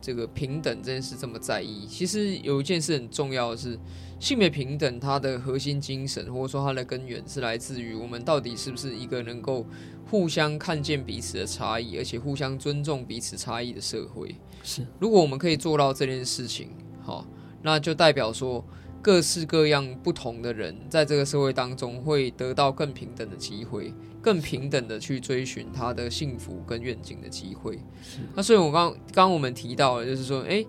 [0.00, 1.84] 这个平等这件事这么在意？
[1.86, 3.76] 其实有一件事很重要的是，
[4.18, 9.66] 性别平等它的核心精神，或者说它的根源，是来自于我们到底是不是一个能够。
[10.08, 14.36] 互相看见彼此的差异，而且互相尊重彼此差异的社会。
[14.62, 16.68] 是，如果我们可以做到这件事情，
[17.02, 17.26] 好，
[17.60, 18.64] 那就代表说
[19.02, 27.74] 各式各样不同的人在这个社会当中会得到更平等的机会，更平等的去追寻他的幸福跟愿景的机会。
[28.00, 30.64] 是，那所以我刚刚我们提到了就是说，哎，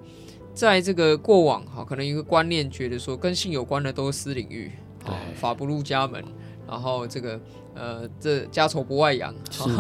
[0.58, 4.72] 在这个过往，哈，可能一个观念觉得说跟性有关的都是私领域，
[5.06, 6.24] 啊，法不入家门，
[6.68, 7.40] 然后这个。
[7.80, 9.32] 呃，这家丑不外扬，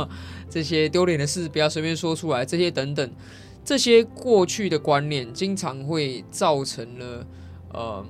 [0.47, 3.11] 这些丢脸的事不要随便说出来，这些等等，
[3.65, 7.27] 这些过去的观念，经常会造成了
[7.73, 8.05] 呃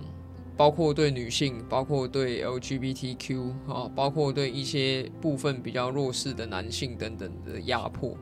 [0.58, 8.14] 包括对女性，包括对 LGBTQ 啊，包括对一些部分比较弱势的男性等等的压迫。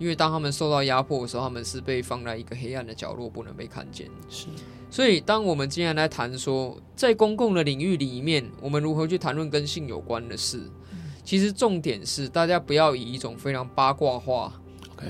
[0.00, 4.08] 因为当他们受到压迫的时候，他们是被放在一个黑暗的角落，不能被看见。
[4.30, 4.46] 是，
[4.90, 10.62] 所以当我们今天来谈说，在公共的领域里面，我们如何去谈论跟性有关的事，
[11.22, 14.58] 其实重点是大家不要以一种非常八卦化.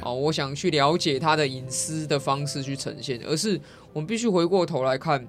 [0.03, 3.61] 哦，我想去了解他的隐私的方式去呈现，而是
[3.93, 5.25] 我们必须回过头来看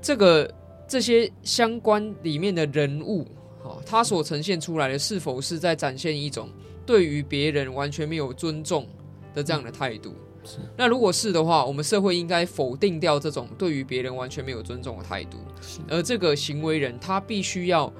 [0.00, 0.52] 这个
[0.88, 3.24] 这些相关里面的人物，
[3.62, 6.48] 哦，他所呈现出来的是否是在展现一种。
[6.84, 8.86] 对于别人完全没有尊重
[9.34, 10.14] 的这样的态度，
[10.44, 10.58] 是。
[10.76, 15.38] 那如果是的话，我们社会应该否定掉这种对于别人完全没有尊重的态度。
[15.60, 15.80] 是。
[15.88, 17.92] 而这个行为人他必须要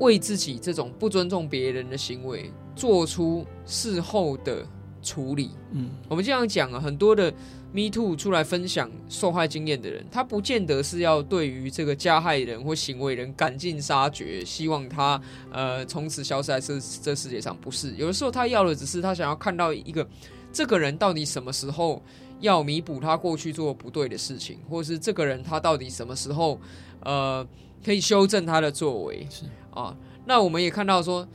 [0.00, 4.66] 为自己这种不尊重别人的行为做出事后的
[5.02, 5.50] 处理。
[5.72, 7.32] 嗯，我们这样讲啊，很多的。
[7.74, 17.56] Me Too 出来分享受害经验的人，他不见得是要对于这个加害人或行为人赶尽杀绝，希望他呃从此消失在这这世界上。
[17.60, 20.08] 不是，有的时候他要的只是他想要看到一个
[20.52, 22.00] 这个人到底什么时候
[22.38, 26.60] 要弥补他过去做不对的事情，或是这个人他到底什么时候
[27.00, 27.44] 呃
[27.84, 29.26] 可以修正他的作为。
[29.28, 31.26] 是啊，那我们也看到说，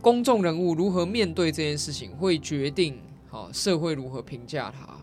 [0.00, 4.98] 公众人物如何面对这件事情，会决定好、啊、社会如何评价他。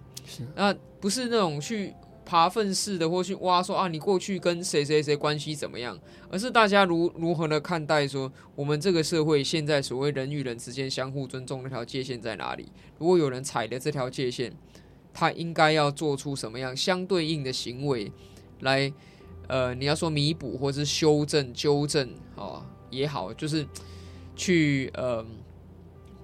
[0.55, 1.93] 那不是那种去
[2.25, 5.97] 爬粪式的，或去挖说啊，你过去跟谁谁谁关系怎么样？
[6.29, 12.71] 而是大家如如何的看待说，我们这个社会现在所谓人与人之间相互尊重那条界限在哪里？
[12.97, 14.51] 如果有人踩了这条界限，
[15.13, 18.11] 他应该要做出什么样相对应的行为
[18.61, 18.91] 来？
[19.47, 23.63] 呃，你要说弥补或是修正、纠正啊也好，就是
[24.35, 25.23] 去呃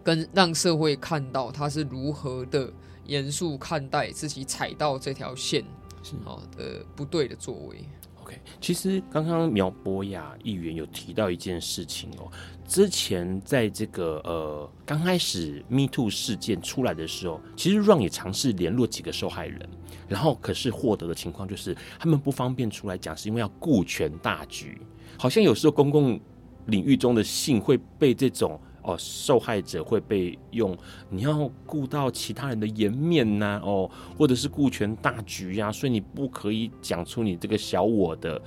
[0.04, 2.74] 跟让社会看到他是如何的。
[3.06, 5.64] 严肃看待自己踩到这条线
[6.04, 7.84] 是好的不对的作为。
[8.22, 12.32] OK，其实刚刚苗博雅议员有提到一件事情哦，
[12.68, 19.68] 之前在这个呃刚开始 Me Too 事件出来的时候，其实 Ron 也尝试联络几个受害人，
[20.08, 24.80] 然后可是获得的情况就是他们不方便出来讲，是因为要顾全大局，
[25.18, 26.20] 好像有时候公共
[26.68, 28.60] 领域中的性会被这种。
[28.84, 30.78] 哦，受害者会被用，
[31.10, 38.42] 你要顾到其他人的颜面呐、啊，哦，或者是顾全大局呀、啊，所以你不可以讲出你这个小我的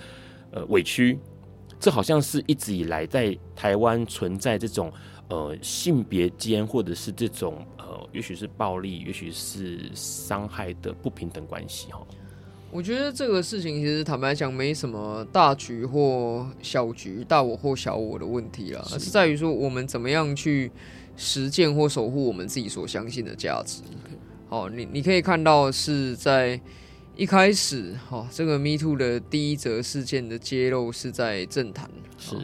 [0.51, 1.19] 呃委屈。
[1.81, 4.91] 这好像是一直以来在台湾存在这种
[5.29, 12.07] 呃性别间或者是这种呃，也许是暴力，也许是伤害的不平等关系哈。
[12.75, 20.73] 我觉得这个事情其实坦白讲没什么大局或小局、大我或小我的问题啦，而是在于说我们怎么样去
[21.17, 23.81] 实践或守护我们自己所相信的价值。
[24.49, 26.61] 好，你你可以看到是在
[27.15, 31.89] 一开始，哈，这个 Me Too 的第一则事件的揭露是在政坛。
[32.19, 32.37] 是，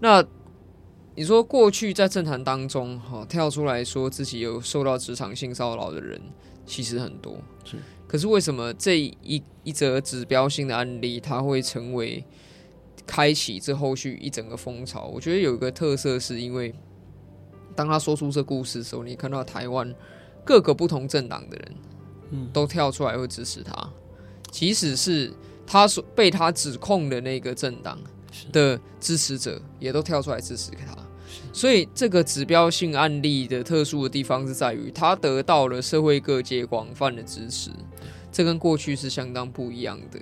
[0.00, 0.22] 那
[1.14, 6.20] 你说过去在政坛当中，哈，跳出来说自己有受到职场性骚扰的人，
[6.66, 7.38] 其实很多。
[7.64, 7.78] 是。
[8.16, 12.24] 可是为什么这一一则指标性的案例，它会成为
[13.06, 15.04] 开启这后续一整个风潮？
[15.08, 16.74] 我觉得有一个特色，是因为
[17.74, 19.94] 当他说出这故事的时候，你看到台湾
[20.46, 21.74] 各个不同政党的人，
[22.30, 23.92] 嗯，都跳出来会支持他，
[24.50, 25.30] 即使是
[25.66, 27.98] 他所被他指控的那个政党
[28.50, 31.05] 的支持者，也都跳出来支持他。
[31.56, 37.70] 所以，这个指标性案例的特殊的地方是在于，它得到了社会各界广泛的支持，
[38.30, 40.20] 这跟过去是相当不一样的。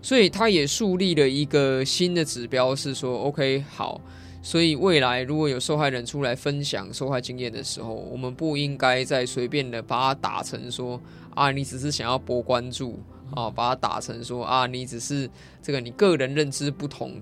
[0.00, 4.00] 所以，它也树立了一个新的指标，是说，OK，好。
[4.40, 11.00] 所以，未来如果有受害人出来分享受害经验的时候，我们不应该再随便的把它打成说，
[11.34, 13.00] 啊，你只是想要博关注
[13.34, 15.28] 啊，把它打成说，啊，你只是
[15.60, 17.20] 这个你个人认知不同。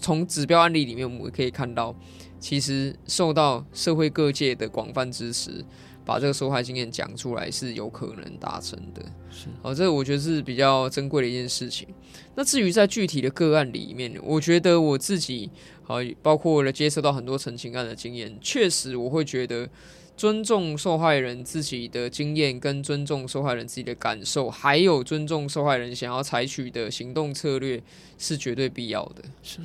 [0.00, 1.94] 从指标案例里面，我们可以看到。
[2.42, 5.64] 其实受到社会各界的广泛支持，
[6.04, 9.00] 把这个受害经验讲出来是有可能达成的。
[9.30, 11.86] 是，好，这个我觉得是比较珍贵的一件事情。
[12.34, 15.48] 那至于在具体的个案里面，我觉得我自己，
[15.84, 19.70] 好，包括了接受到很多陈情案的经验，确实我会觉得
[20.16, 27.80] 尊重受害人自己的经验，跟尊重受害人自己的感受，还有尊重受害人想要采取的行动策略，
[28.18, 29.22] 是绝对必要的。
[29.44, 29.60] 是。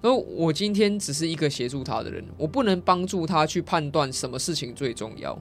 [0.00, 5.36] 而我今天只是一个协助他的人，我不能帮助他去判断什么事情最重要，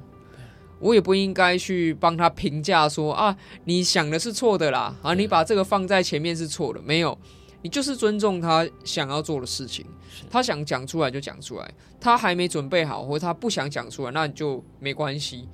[0.79, 7.17] 我也不应该去帮他评价说啊，你想的是错的啦，啊，你把这个放在前面是错的，没有，
[7.61, 9.85] 你就是尊重他想要做的事情，
[10.29, 15.47] 他想讲出来就讲出来，他还没准备好或者他不想讲出来，那你就没关系。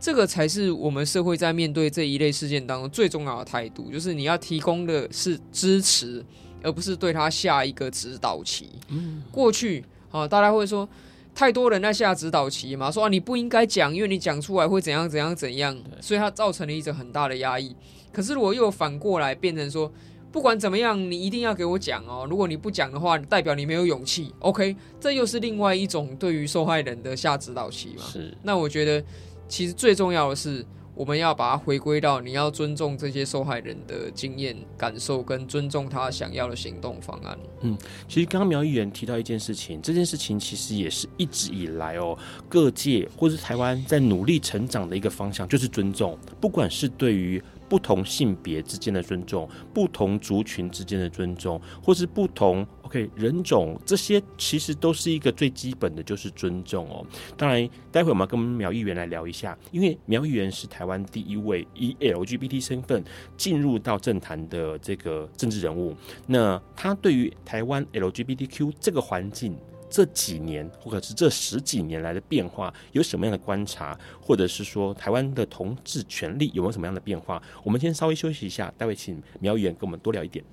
[0.00, 6.24] 这个才是我们社会在面对这一类事件当中最重要的态度，就是你要提供的是支持，
[6.68, 8.68] 而不是对他下一个指导棋。
[8.88, 10.86] 嗯，过去啊，大家会说
[11.34, 17.74] 太多人在下指导棋嘛，说啊你不应该讲，因为你讲出来会怎样怎样怎样，所以它造成了一种很大的压抑。
[18.12, 19.90] 可是如果又反过来变成说，
[20.30, 24.34] 不管怎么样，你一定要给我讲哦，如果你不讲的话，代表你没有勇气。
[24.40, 28.04] OK，这又是另外一种对于受害人的下指导棋嘛。
[28.04, 29.02] 是，那我觉得。
[29.50, 30.62] 其实最重要的是，
[30.98, 37.38] 我们要把它回归到你要尊重这些受害人的经验、感受，跟尊重他想要的行动方案。
[37.60, 37.78] 嗯，
[38.08, 42.18] 其实刚刚苗议员提到一件事情，这件事情其实也是一直以来哦，
[42.48, 47.40] 各界或是台湾在努力成长的一个方向，就是尊重，不管是对于。
[47.68, 57.04] 不同性别之间的尊重，不同族群之间的尊重，或是不同 OK 人种，这些其实都是一个最基本的，就是尊重哦。
[57.36, 63.04] 当然，待会我们要跟苗议员来聊一下，因为苗议员是台湾第一位以 LGBT 身份
[63.36, 65.94] 进入到政坛的这个政治人物，
[66.26, 69.56] 那他对于台湾 LGBTQ 这个环境。
[69.90, 77.42] 这几年或者是这十几年来的变化有什么样的观察，或者是说台湾的同志权利有没有什么样的变化？
[77.62, 80.44] 我们先稍微休息一下，待会请苗议员跟我们多聊一点。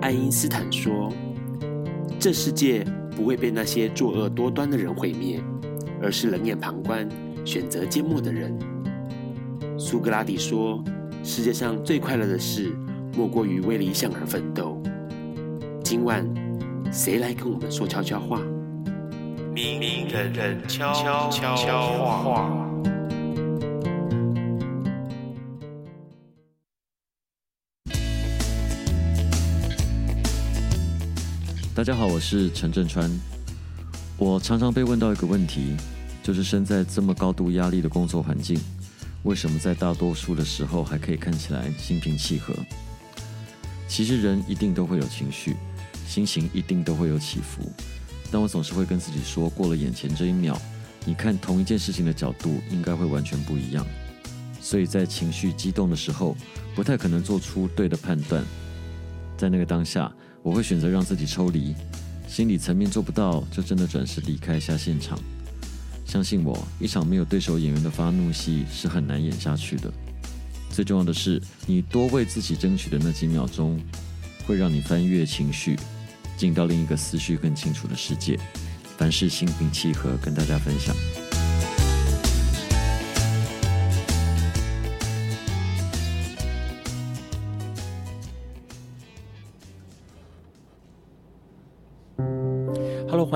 [0.00, 1.12] 爱因斯坦说
[2.18, 2.82] ：“这世界
[3.14, 5.42] 不会被那些作恶多端的人毁灭，
[6.00, 7.06] 而是冷眼旁观、
[7.44, 8.58] 选择缄默的人。”
[9.78, 10.82] 苏格拉底说
[11.22, 12.74] ：“世界上最快乐的事。”
[13.18, 14.80] 莫过于为理想而奋斗。
[15.82, 16.24] 今晚，
[16.92, 18.40] 谁来跟我们说悄悄话？
[19.52, 22.48] 明人人悄悄话。
[31.74, 33.10] 大家好，我是陈振川。
[34.16, 35.76] 我常常被问到一个问题，
[36.22, 38.56] 就是身在这么高度压力的工作环境，
[39.24, 42.54] 为什么在大多数的时候还可以看起来心平气和？
[43.88, 45.56] 其实人一定都会有情绪，
[46.06, 47.72] 心情一定都会有起伏，
[48.30, 50.60] 但我总是会跟自己说，过了眼前这一秒，
[51.06, 53.84] 你看同一件事情的角度应该会完全不一样。
[54.60, 56.36] 所以在情绪激动的时候，
[56.74, 58.44] 不太可能做出对的判断。
[59.36, 60.12] 在那个当下，
[60.42, 61.74] 我会选择让自己抽离，
[62.28, 65.18] 心理层面做不到，就真的转身离开一下现场。
[66.04, 69.92] 相信我，一场没有对手演员的发怒戏是很难演下去的。
[70.78, 73.80] 最重要的是，你多为自己争取的那几秒钟，
[74.46, 75.76] 会让你翻越情绪，
[76.36, 78.38] 进到另一个思绪更清楚的世界。
[78.96, 80.94] 凡事心平气和，跟大家分享。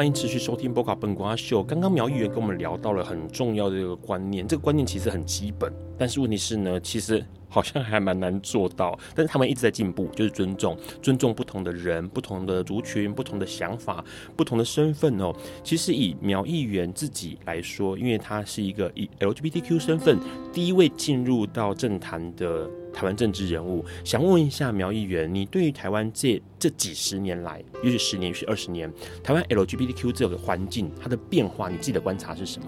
[0.02, 1.60] 欢迎持续收听《波卡本瓜秀》。
[1.64, 7.24] 刚刚苗议员跟我们聊到了很重要的一个观念，这个观念其实很基本，但是问题是呢，其实。
[7.48, 14.02] 好像还蛮难做到，但是他们一直在进步，就是尊重，尊重不同的人、不同的族群、不同的想法、
[14.34, 15.30] 不同的身份哦。
[15.62, 20.18] 其实以苗议员自己来说，因为他是一个以 LGBTQ 身份
[20.50, 32.66] 第一位进入到政坛的台湾政治人物，想问一下苗议员，你对于台湾这这几十年来，也许十年，也许二十年，台湾 LGBTQ 这个环境它的变化，你自己的观察是什么？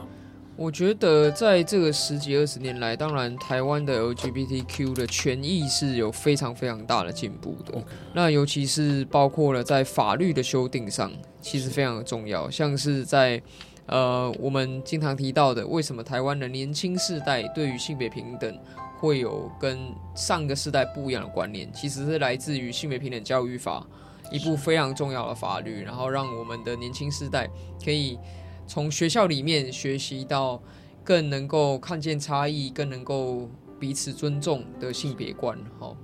[0.56, 7.84] 我觉得在这个十几二十年来，当然台湾的 LGBTQ 的权益是有非常非常大的进步的。
[8.14, 11.10] 那尤其是包括了在法律的修订上，
[11.40, 12.48] 其实非常的重要。
[12.48, 13.42] 像是在
[13.86, 18.56] 呃我们经常提到的，为什么台湾的年轻世代对于性别平等
[19.04, 23.86] 会有跟上个世代不一样的观念，其实是来自于性别平等教育法
[24.32, 27.48] 一部非常重要的法律，然后让我们的年轻世代
[27.84, 28.18] 可以。
[28.66, 30.58] 从学校里面学习到
[31.04, 33.46] 更能够看见差异，更能够
[33.78, 35.54] 彼此尊重的性别观。
[35.78, 35.94] 好，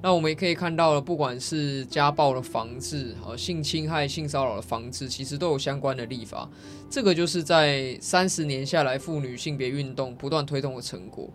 [0.00, 6.48] 那我们也可以看到了，不管是家暴的防治，好，性侵害、性骚扰的防治，其实都有相关的立法。
[6.88, 11.28] 这个就是在三十年下来，妇女性别运动不断推动的成果。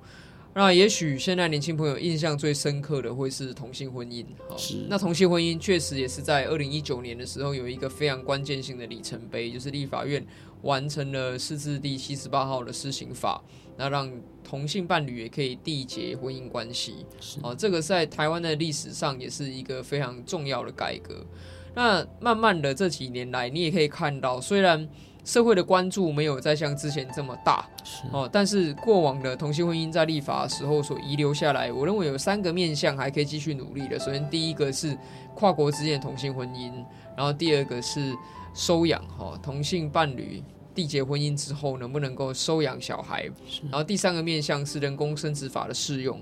[0.53, 4.25] 那也许现在年轻朋友印象最深刻的会是同性婚姻。
[4.49, 4.55] 好，
[4.89, 10.25] 那同性婚姻确实也是在二零一九年的时候有一个非常关键性的里程碑，就是立法院。
[10.63, 13.43] 完成了释字第七十八号的施行法，
[13.77, 14.11] 那让
[14.43, 17.03] 同性伴侣也可以缔结婚姻关系。
[17.41, 21.25] 啊，这个在台湾的历史上也是一个非常重要的改革。
[21.73, 24.87] 那慢慢的这几年来，你也可以看到，虽然
[25.23, 27.63] 社会的关注没有再像之前这么大
[28.11, 33.99] 哦，但是过往的同性婚姻在立法的时候所遗留下来，我认为有三个面向还可以继续努力的。
[33.99, 34.97] 首先，第一个是
[35.35, 36.71] 跨国之间的同性婚姻，
[37.15, 38.15] 然后第二个是
[38.53, 40.43] 收养哈同性伴侣
[40.73, 43.29] 缔结婚姻之后能不能够收养小孩，
[43.63, 46.19] 然后第三个面向是人工生殖法的适用。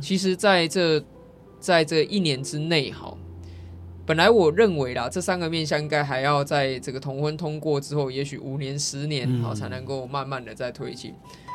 [0.00, 1.00] 其实在这
[1.60, 3.16] 在这一年之内哈。
[4.10, 11.14] 本来我认为啦，这三个面向应该还要在这个同婚通过之后，也许五年、十年好才能够慢慢的再推进。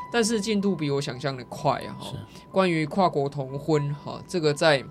[0.10, 1.92] 但是进度比我想象的快啊！
[2.00, 2.14] 哈，
[2.54, 4.82] 关于跨国同婚哈，这个在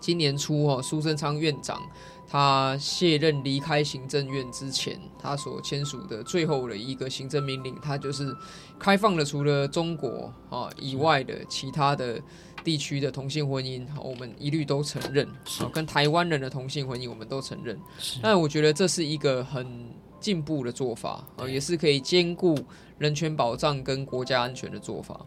[0.00, 1.80] 今年初哈，苏贞昌院长
[2.28, 8.36] 他卸任离开行政院之前，他所签署的最后的一个行政命令，他就是
[8.76, 12.20] 开放了除了中国啊以外的其他的。
[12.64, 15.26] 地区的同性婚姻，我们一律都承认。
[15.44, 17.78] 好跟台湾人的同性婚姻，我们都承认。
[18.22, 19.86] 但我觉得这是一个很
[20.20, 22.56] 进步的做法，也是可以兼顾
[22.98, 25.20] 人权保障跟国家安全的做法。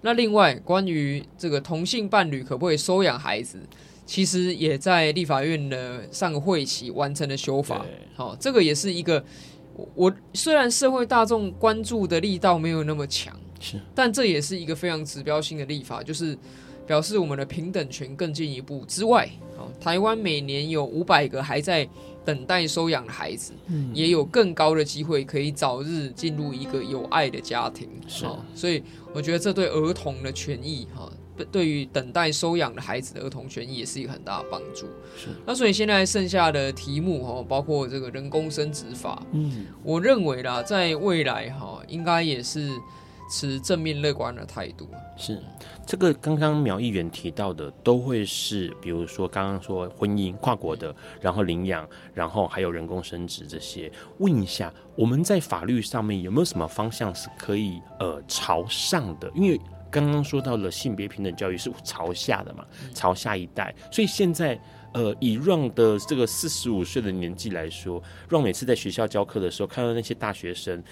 [0.00, 3.60] 那另外，关于这个同性伴侣可不可以收养孩子，
[4.06, 7.84] 其实也在立法院的上个会期完成了修法。
[8.16, 9.22] 好，这个也是一个
[9.94, 16.36] 我虽然社会大众关注的力道没有那么强，是但这也是一个非常指标性的立法，就是。
[16.88, 19.28] 表示我们的平等权更进一步之外，
[19.78, 21.86] 台湾每年有五百个还在
[22.24, 23.52] 等待收养的孩子，
[23.92, 27.86] 也有更高的机会可以早日进入一个有爱的家庭。
[28.08, 28.24] 是，
[28.54, 28.82] 所以
[29.12, 31.12] 我觉得这对儿童的权益，哈，
[31.52, 34.86] 对于等待收养的孩子的儿童权益也是一个很大的帮助。
[35.14, 42.70] 是，那所以现在剩下的题目，哈，包括这个人工生殖法，嗯，我认为啦，在未来，哈，应该也是。
[43.28, 45.40] 持正面乐观的态度是
[45.86, 46.12] 这个。
[46.14, 53.90] 刚刚苗议员提到的，都会是比如说刚刚说婚姻跨国的，然后领养，然后还有人工生殖这些。
[54.18, 59.30] 问一下，我们在法律上面有没有什么方向是可以呃朝上的？
[59.34, 59.60] 因为
[59.90, 62.64] 刚刚说到了性别平等教育是朝下的嘛，
[62.94, 63.74] 朝下一代。
[63.92, 64.58] 所以现在
[64.92, 70.82] 呃以 Ron 的这个四十五岁的年纪来说，Ron 每次在学校教课的时候，看到那些大学生。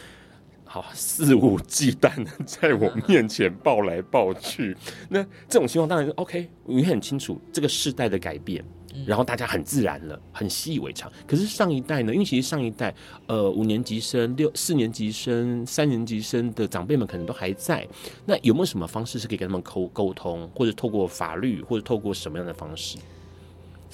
[0.82, 4.76] 好肆无忌惮的 在我面前抱来抱去，
[5.08, 8.62] 那这种情况当然是 OK，你很清楚这个世代的改变，
[9.06, 11.10] 然后大家很自然了，很习以为常。
[11.26, 12.12] 可是上一代呢？
[12.12, 12.94] 因为其实上一代，
[13.26, 17.88] 呃，五年级生、六四年级生、三年级生的长辈们可能都还在。
[18.26, 22.98] 那有没有什么方式是可以跟他们沟沟通，或者透过法律，或者透过什么样的方式？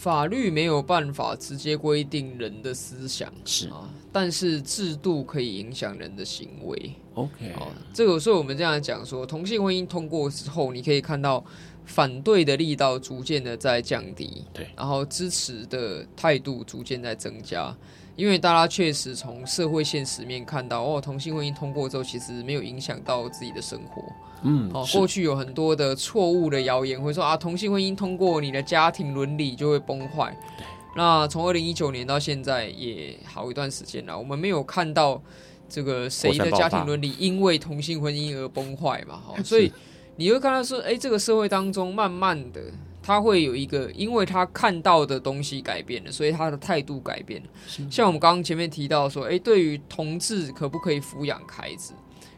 [0.02, 6.92] 法律没有办法直接规定人的思想，是啊，但是制度可以影响人的行为。
[7.14, 11.44] OK，啊，这个所以我们这样讲说，同性婚姻通过之后，你可以看到
[11.84, 17.72] 反对的力道逐渐的在降低，对，然后支持的态度逐渐在增加。
[18.14, 24.02] 因为大家确实从社会现实面看到，哦，同性婚姻通过之后，其实没有影响到自己的生活。
[24.42, 30.36] 嗯，哦，过去有很多的错误的谣言，会说啊，同性婚姻通过，你的家庭伦理就会崩坏。
[30.58, 30.66] 对。
[30.94, 35.22] 那从二零一九年到现在也好一段时间了，我们没有看到
[35.68, 39.16] 这个谁的家庭伦理因为同性婚姻而崩坏嘛？
[39.26, 39.72] 哈，所以
[40.16, 42.60] 你会看到说，哎，这个社会当中慢慢的。
[43.02, 47.48] 他会有一个，因为他看到的东西改变了，所以他的态度改变了。
[47.90, 51.92] 像我们刚刚前面提到说，诶，对于同志可不可以抚养孩子，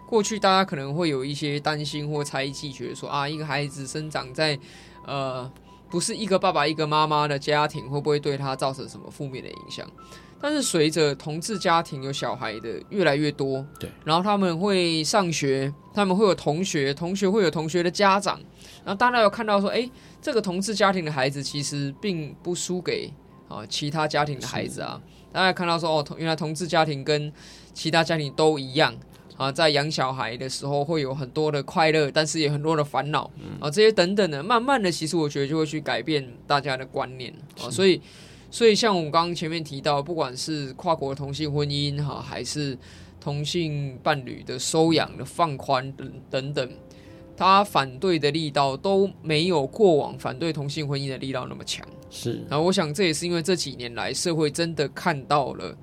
[0.08, 4.58] 过去大家可能会有一些担心或猜忌，觉得说啊，一个孩子生长在
[5.06, 5.50] 呃
[5.90, 9.86] 不是一个爸爸一个妈妈的家庭，会不会对他造成什么负面的影响？
[10.44, 18.38] 但是随着同志家庭有小孩的越来越多，对，然后他们会上学，他们会有同学，同学会有同学的家长，
[18.84, 19.90] 然后大家有看到说，诶。
[20.20, 23.10] 这个同志家庭的孩子其实并不输给
[23.48, 25.00] 啊其他家庭的孩子啊。
[25.32, 27.32] 大家看到说哦，原来同志家庭跟
[27.72, 28.94] 其他家庭都一样
[29.36, 33.30] 啊，在养小孩的时候会有很多的快乐，但是也很多的烦恼
[33.60, 37.30] 啊，这些等等的，慢慢的，其实我觉得就会去改变大家的观念
[37.60, 37.68] 啊。
[37.70, 38.00] 所以，
[38.54, 42.78] 所以像我们刚刚前面提到，不管是跨国同性婚姻哈，还是
[43.20, 46.70] 同性伴侣的收养的放宽等等等。
[47.36, 52.44] 他反对的力道都没有过往反对同性婚姻的力道那么强，是。
[52.48, 55.76] 然后我想这也是因为这几年来社会真的看到了，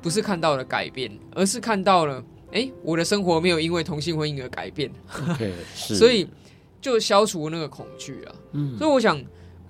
[0.00, 4.88] 不是看到了改变，而是看到了，哎，我的生活没有因为同性婚姻而改变。
[5.74, 6.28] 所以
[6.80, 8.34] 就消除那个恐惧了。
[8.52, 8.78] 嗯。
[8.78, 9.20] 所以我想，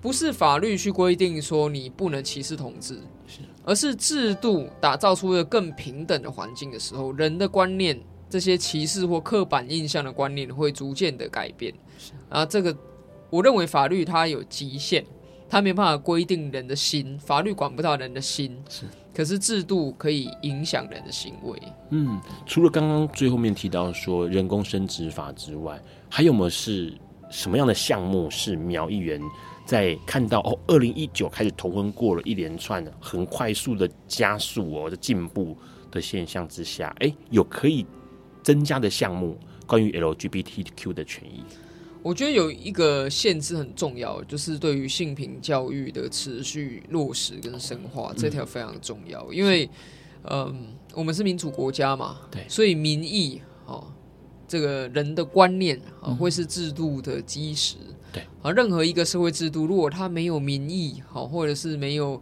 [0.01, 2.95] 不是法律去规定说你不能歧视同志，
[3.27, 7.99] 是，而是制度打造出了更平等的环境的时候，人的观念。
[8.29, 11.73] 这些歧视或刻板印象的观念会逐渐的改变，
[12.27, 12.75] 啊，这个
[13.29, 15.01] 我认为法律它有极限，
[15.47, 18.83] 它没办法规定人的心，法律管不到人的心，是，
[19.13, 21.57] 可是制度可以影响人的行为。
[21.91, 26.93] 嗯，除了刚刚最后面提到说人工生殖法之外，还有没有是
[27.29, 29.21] 什么样的项目是苗议员
[29.65, 35.57] 在看到哦，二零一九开始同婚过了一连串很快速的加速哦的进步
[35.91, 37.85] 的现象之下，哎，有可以
[38.41, 41.43] 增加的项目关于 LGBTQ 的权益？
[42.03, 49.33] 我觉得有一个限制很重要，就是对于性平教育的持续落实跟深化，这条非常重要。
[49.33, 49.69] 因为，
[50.23, 53.91] 嗯，我们是民主国家嘛，对，所以民意哦，
[54.47, 57.75] 这个人的观念啊，会是制度的基石。
[58.13, 62.21] 对，啊，任何一个社会制度，如果它没有民意，好，或者是没有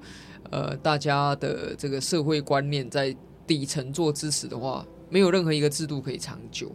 [0.49, 3.15] 呃大家的这个社会观念在
[3.45, 6.71] 底层做支持的话，没有任何一个制度可以长久。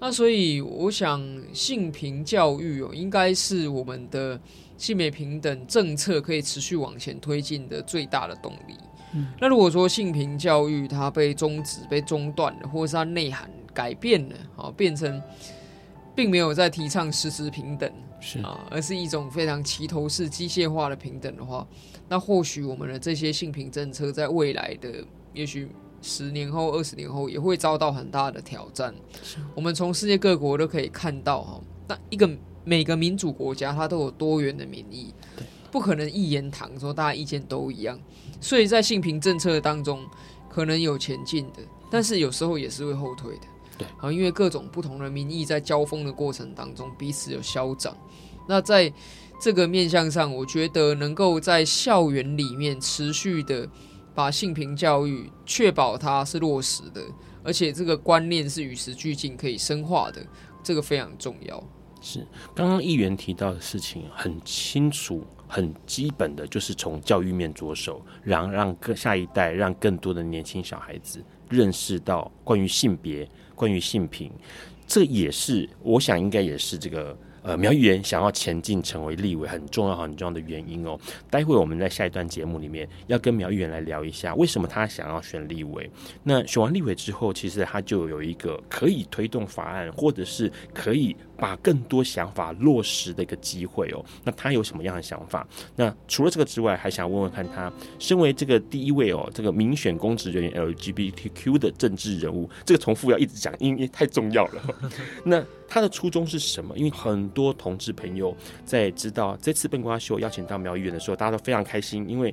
[0.00, 4.40] 那所以，我想性平教育哦，应该是我们的
[4.76, 8.74] 性别平等政策可以持续往前推进的最大的动力。
[9.14, 15.22] 嗯，那如果说性平教育它被终止、被中断了，或者是它内涵改变了，啊，变成
[16.14, 21.66] 并没有在提倡实质平等，是啊，而是一种非常齐头式、机械化的平等的话，
[22.08, 25.68] 那或许我们的这些性平政策在未来的，也许。
[26.04, 28.92] 十年后、二十年后也会遭到很大的挑战。
[29.54, 32.28] 我们从世界各国都可以看到，哈，那一个
[32.64, 35.14] 每个民主国家它都有多元的民意，
[35.70, 37.96] 不可能一言堂说大家意见都一样。
[38.40, 40.04] 所以在性平政策当中，
[40.50, 43.46] 可能有前进的，但是有时候也是会后退的。
[43.76, 47.96] 对，啊，因为各种不同的民意在交锋的过程当中，彼此有消长。
[48.48, 48.92] 那在
[49.40, 53.68] 这个面向上，我觉得能够在校园里面持续的。
[54.14, 57.00] 把性平教育确保它是落实的，
[57.42, 60.22] 而且这个观念是与时俱进、可以深化的，
[60.62, 61.64] 这个非常重要。
[62.02, 74.32] 是刚刚议员提到的事情很清楚、很基本的，就是从教育面着手，然后让更下一代、让更多的年轻小孩子认识到关于性别、关于性平，
[74.86, 77.14] 这也是我想应该也是这个。
[77.44, 80.96] 呃，苗议员想要前进成为立委，很重要很重要的原因哦。
[81.28, 85.90] 待会我们在下一段节目里面要跟苗议员来聊一下，为什么他想要选立委。
[86.22, 91.16] 那选完立委之后，其实他就有一个可以推动法案，或者是可以。
[91.42, 95.44] 把更多想法落实的一个机会哦，那他有什么样的想法？
[95.74, 104.62] 那除了这个之外，还想问问看他，身为这个第一位哦，这个民选公职人员 LGBTQ 的政治人物，这个重复要一直讲，因为太重要了。
[105.26, 106.78] 那他的初衷是什么？
[106.78, 108.32] 因为很多同志朋友
[108.64, 112.32] 在知道这次笨瓜秀邀请到苗议员的时候，大家都非常开心，因为。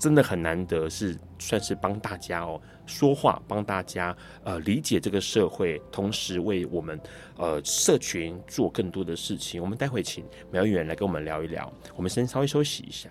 [0.00, 2.60] 真的很难得，是算是帮大家哦
[2.90, 7.00] 说话，帮大家呃理解这个社会，同时为我们
[7.36, 9.62] 呃社群做更多的事情。
[9.62, 11.72] 我们待会请苗议员来跟我们聊一聊。
[11.94, 13.08] 我们先稍微休息一下。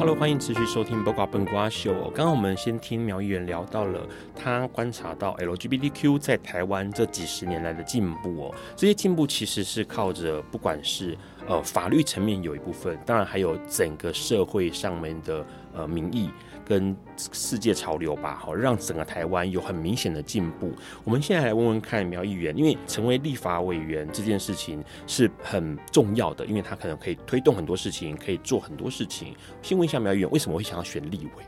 [0.00, 1.92] Hello，欢迎持续收听《八卦笨瓜秀》。
[2.12, 4.00] 刚刚我们先听苗议员聊到了
[4.34, 11.14] 他观察到 LGBTQ 在台湾这几十年来的进步哦，这些进步其实是靠着不管是
[11.46, 15.44] 呃法律层面有一部分，当然还有整个社会上面的
[15.74, 16.30] 呃民意。
[16.70, 20.70] 跟世界潮流吧，好，让整个台湾有很明显的进步。
[21.02, 29.34] 我们现在来问问看苗议员，因为成为立法委员这件事情是很重要的，因为他可能可以推动很多事情，可以做很多事情。
[29.60, 31.44] 先问一下苗议员，为什么会想要选立委？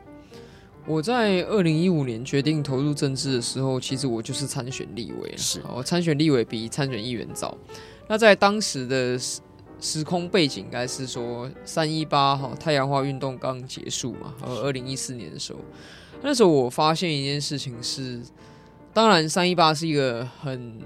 [0.84, 7.56] 我在二零一五年决定投入政治的时候，其实我就是参选立委，是我参选立委比参选议员早。
[8.08, 9.16] 那在当时的。
[9.82, 15.58] 时空背景应该是说三一八哈太阳花运动刚结束嘛，呃，二零一四年的时候，
[16.22, 18.22] 那时候我发现一件事情是，
[18.94, 20.78] 当然三一八是一个很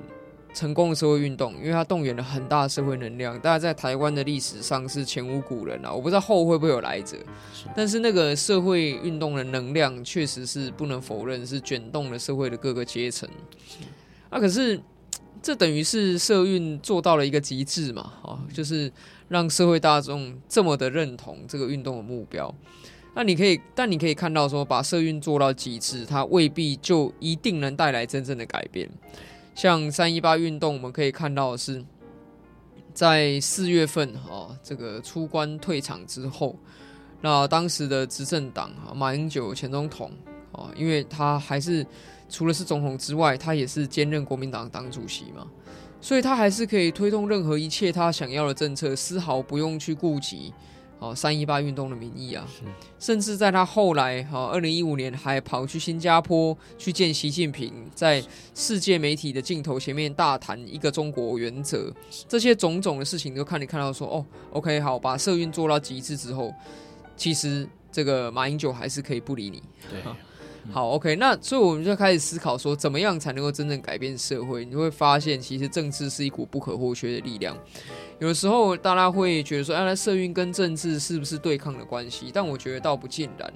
[0.55, 7.19] 成功的社会运动，因为它动员了很大的社会能量，大概在台湾的历史上是前无古人啊，我不知道后会不会有来者，
[7.77, 13.29] 但是那个社会运动的能量确实是不能否认，是卷动了社会的各个阶层，
[14.31, 14.81] 啊，可是。
[15.43, 18.91] 这等于是社运做到了一个极致嘛，啊，就是
[19.29, 22.53] 让社会大众这么的认同这个运动的目标。
[23.15, 28.91] 那你可以，但你可以看到说，把社运做到极致，它未必就一定能带来真正的改变。
[29.55, 31.85] 像三一八运动，我们可以看到是，
[32.93, 36.57] 在四月份啊，这个出关退场之后，
[37.21, 40.11] 那当时的执政党啊，马英九前总统
[40.53, 41.87] 啊，因为他还是。
[42.29, 45.47] 除了是总统之外，他也是兼任国民党党主席嘛，
[46.01, 50.53] 所以他还是可以推动任何一切他想要的政策，丝毫不用去顾及。
[50.99, 52.49] 哦，三一八运动的民意啊，
[52.99, 58.25] 甚至在他后来，哈，二零一五年还跑去新加坡去见习近平，在
[58.55, 61.93] 世界媒体的镜头前面大谈一个中国原则，
[62.27, 66.51] 这些种种的事情都看你看到说，哦，OK，好，把社运做到极致之后，
[67.15, 70.01] 其实这个马英九还是可以不理你，对。
[70.73, 74.65] 好，OK，那所以我们就开始思考说，怎么样才能够真正改变社会？
[74.65, 77.57] 你会发现，其实政治是一股不可或缺的力量。
[78.19, 82.31] 有时候大家会觉得说，哎，社运跟政治是不是对抗的关系？
[82.33, 83.53] 但我觉得倒不尽然。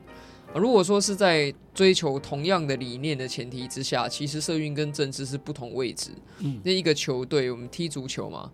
[0.55, 6.11] 如果说是在追求同样的理念的前提之下，其实社运跟政治是不同位置。
[6.41, 8.51] 嗯，那一个球队，我们踢足球嘛。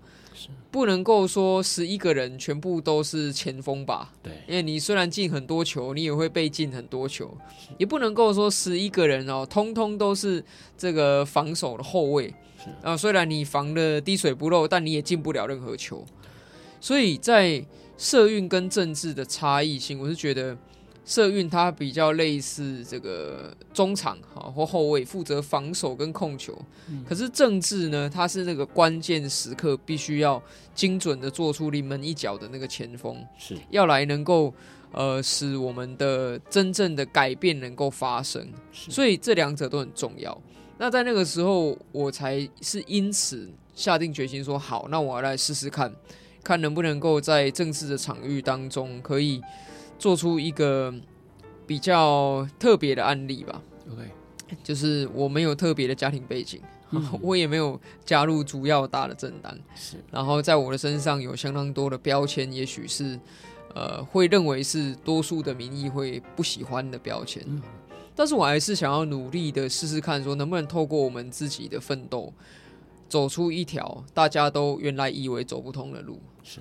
[0.71, 4.13] 不能够说十一个人全部都是前锋吧？
[4.23, 7.35] 对，因为你虽然进很多球，你也会被进很多球。
[7.79, 10.45] 也不能够说十一个人哦，通通都是
[10.77, 12.35] 这个防守的后卫。
[12.83, 16.05] 啊，虽然你防的滴水不漏，但你也进不了任何球。
[16.79, 17.65] 所以在
[17.97, 20.55] 社运跟政治的差异性，我是觉得。
[21.07, 26.53] 社运它比较类似这个中场哈或后卫，负责防守跟控球。
[27.09, 30.43] 可是政治呢，它是那个关键时刻必须要
[30.75, 34.53] 精准的做出临门一脚的那个前锋，是要来能够
[34.91, 38.45] 呃使我们的真正的改变能够发生。
[38.73, 40.37] 所以这两者都很重要。
[40.77, 45.95] 那在那个时候，我才是因此下定决心说好，那我要来试试看，
[46.43, 49.41] 看能不能够在政治的场域当中可以。
[49.99, 50.93] 做出一个
[51.67, 53.63] 比较特别的案例吧。
[53.91, 54.11] OK，
[54.63, 59.97] 就是我没有特别的家庭背景，嗯、 我也没有加入主要大的政党，是。
[60.11, 63.19] 然后在我的身上有相当多的标签，也许是
[63.75, 67.43] 呃会认为是多数的民意会不喜欢的标签。
[67.47, 67.63] 嗯、
[68.15, 72.33] 但是我还是想要努力的试试看，说能不能透过我们自己的奋斗，
[73.09, 76.21] 走出一条大家都原来以为走不通的路。
[76.43, 76.61] 是。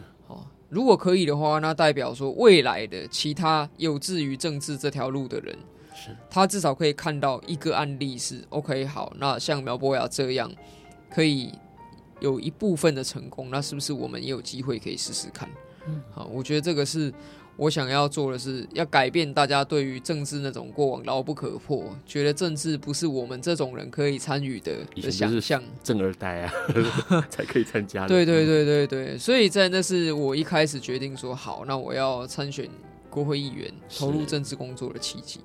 [0.69, 5.57] 如果可以的话，那代表说未来的其他有志于政治这条路的人，
[5.93, 10.51] 是他至少可以看到一个案例是 OK 好，那像苗博雅这样
[11.09, 11.53] 可以
[12.19, 15.49] 有一部分的成功，那是不是我们也有机会可以试试看？
[15.87, 17.13] 嗯，好，我觉得这个是。
[17.57, 25.63] 我想要做的是，要改变大家对于政治那种过往牢不可破，觉得政治不是我们这种人可以参与的的想象。
[25.81, 26.53] 正二代啊，
[27.31, 28.07] 才可以参加的。
[28.09, 32.69] 对对对对对，所以在那是我一开始决定说好，那我要参选
[33.09, 35.39] 国会议员，投入政治工作的契机。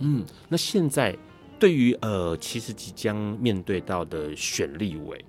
[0.00, 1.16] 嗯，那现在
[1.58, 5.24] 对于呃，其实即将面对到的选立委。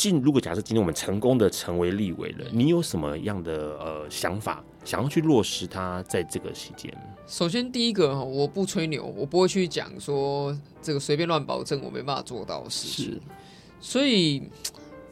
[0.00, 6.90] 进，如果假设今天我们成功的成为立委了，你有什么样的呃想法，想要去落实它在这个期间？
[7.26, 13.12] 首先，第一个哈我不吹牛，我不会去讲说这个随便乱保证我没办法做到的事情。
[13.12, 13.20] 是，
[13.78, 14.42] 所以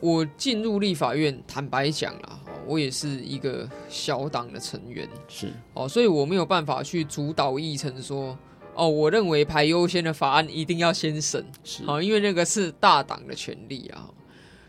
[0.00, 8.34] 我进入立法院，坦白讲啦，我也是一个小党的成员，是哦，所以我没有办法去主导议程说
[8.74, 14.08] 哦，我认为排优先的法案一定要先审，是啊，因为那个是大党的权利啊。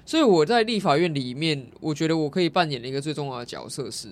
[0.09, 4.07] 所以我在立法院里面，我觉得我可以扮演的一个最重要的角色是，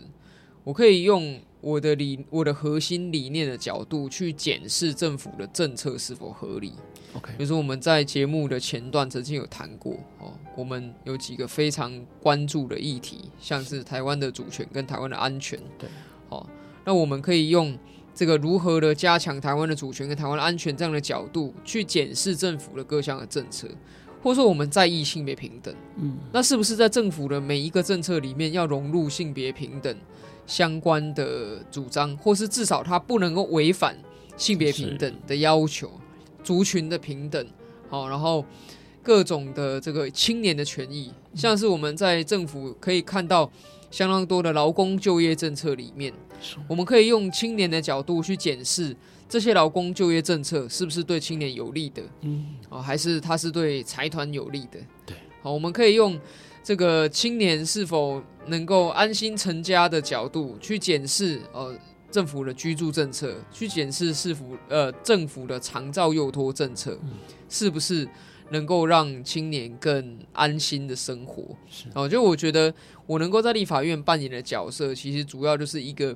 [0.63, 6.73] 我可以用我的理、我的核心理念的角度去检视政府的政策是否合理。
[7.15, 11.91] OK，比如说我们在节目的前段曾经有谈过哦，我们有几个非常
[12.21, 15.59] 关注的议题，像是台湾的主权跟台湾的安全。
[15.79, 15.89] 对，
[16.29, 16.47] 好，
[16.85, 17.75] 那我们可以用
[18.13, 23.67] 这个如何的加强台湾的主权跟台湾的安全这样的角度去检视政府的各项的政策。
[24.27, 29.95] 或者说我们在意性别平等，嗯，那是不是在政府的每一个政策里面要融入性别平等
[30.45, 33.97] 相关的主张，或是至少它不能够违反
[34.35, 35.89] 性别平等的要求，
[36.43, 37.47] 族群的平等，
[37.87, 38.43] 好，然后
[39.01, 43.49] 各种的这个青年的权益，像是我们在政府可以看到
[43.89, 46.11] 相当多的劳工就业政策里面，
[46.67, 48.93] 我们可以用青年的角度去检视。
[49.29, 52.01] 这些劳工就业政策是不是对青年有利的？
[52.21, 54.79] 嗯，哦，还是它是对财团有利的？
[55.05, 56.17] 对，好，我们可以用
[56.63, 61.77] 这个青年是否能够安心成家的角度去检视，呃，
[62.09, 66.97] 政府的居住政策，去检视是否呃政府的长照幼托政策，
[67.49, 68.07] 是不是
[68.49, 71.43] 能够让青年更安心的生活？
[71.93, 72.73] 哦，就我觉得
[73.05, 76.15] 我能够在立法院扮演的角色，其实主要就是一个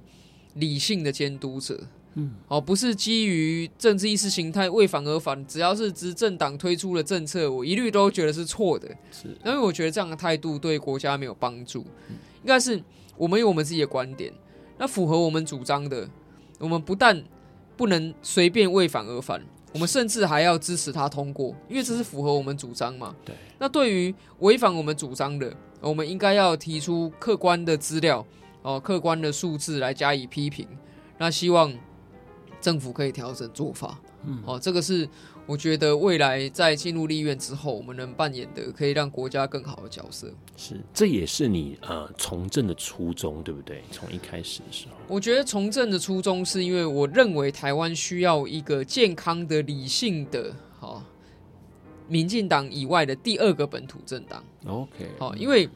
[0.54, 1.78] 理性的监督者。
[2.16, 8.88] 嗯，哦，不是基于政治意识形态为反而反，只要是执政党推出的政策，我一律都觉得是错的。
[9.12, 11.86] 是，因为我觉得这样的态度对国家没有帮助。
[12.10, 12.82] 嗯，应该是
[13.16, 14.34] 我们有我们自己的观点，
[14.78, 16.10] 那符合我们主张的，
[16.60, 17.24] 我们不但
[17.78, 19.42] 不能随便为反而反，
[19.74, 23.16] 我们甚至还要支持他通过，因为这是符合我们主张嘛。
[23.24, 23.34] 对。
[23.58, 28.26] 那对于违反我们主张的，我们应该要提出客观的资料
[28.64, 30.68] 哦，客观的数字来加以批评。
[31.18, 31.72] 那希望
[32.62, 34.00] 政府可以调整做法。
[34.26, 34.42] 嗯。
[34.46, 35.10] 哦，这个是。
[35.48, 40.32] 我觉得未来在进入立院之后，我们能扮演的可以让国家更好的角色。
[40.56, 43.84] 是，这也是你呃从政的初衷，对不对？
[43.92, 51.04] 从一开始的时候，我觉得从政的初衷是因为我认为台湾需要一个健康的、理性的，好，
[52.08, 54.42] 民进党以外的第二个本土政党。
[54.68, 55.68] OK，好，因为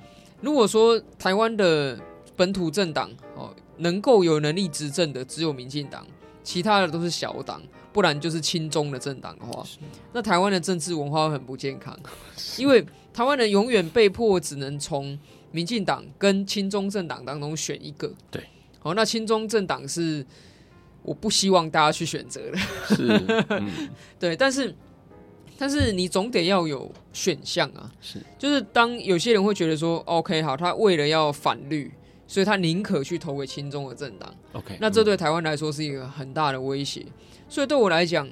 [0.41, 1.99] 如果说台湾的
[2.38, 6.05] 本土政党哦能够有能力执政的只有民进党，
[6.45, 7.61] 其他的都是小党。
[7.91, 9.65] 不然就是亲中的政党的话，
[10.11, 11.97] 那台湾的政治文化会很不健康，
[12.57, 15.17] 因为台湾人永远被迫只能从
[15.51, 18.11] 民进党跟亲中政党当中选一个。
[18.29, 18.43] 对，
[18.79, 20.25] 好，那亲中政党是
[21.03, 22.57] 我不希望大家去选择的。
[22.89, 23.89] 是，嗯、
[24.19, 24.75] 对，但是
[25.57, 27.89] 但是你总得要有选项啊。
[28.01, 31.89] 是，就是当有些人会觉得说，OK，好，他为了要反绿，
[32.28, 34.34] 所以他宁可去投给亲中的政党。
[34.53, 37.05] OK，那这对台湾来说是一个很大的威胁。
[37.47, 38.28] 所以对我来讲，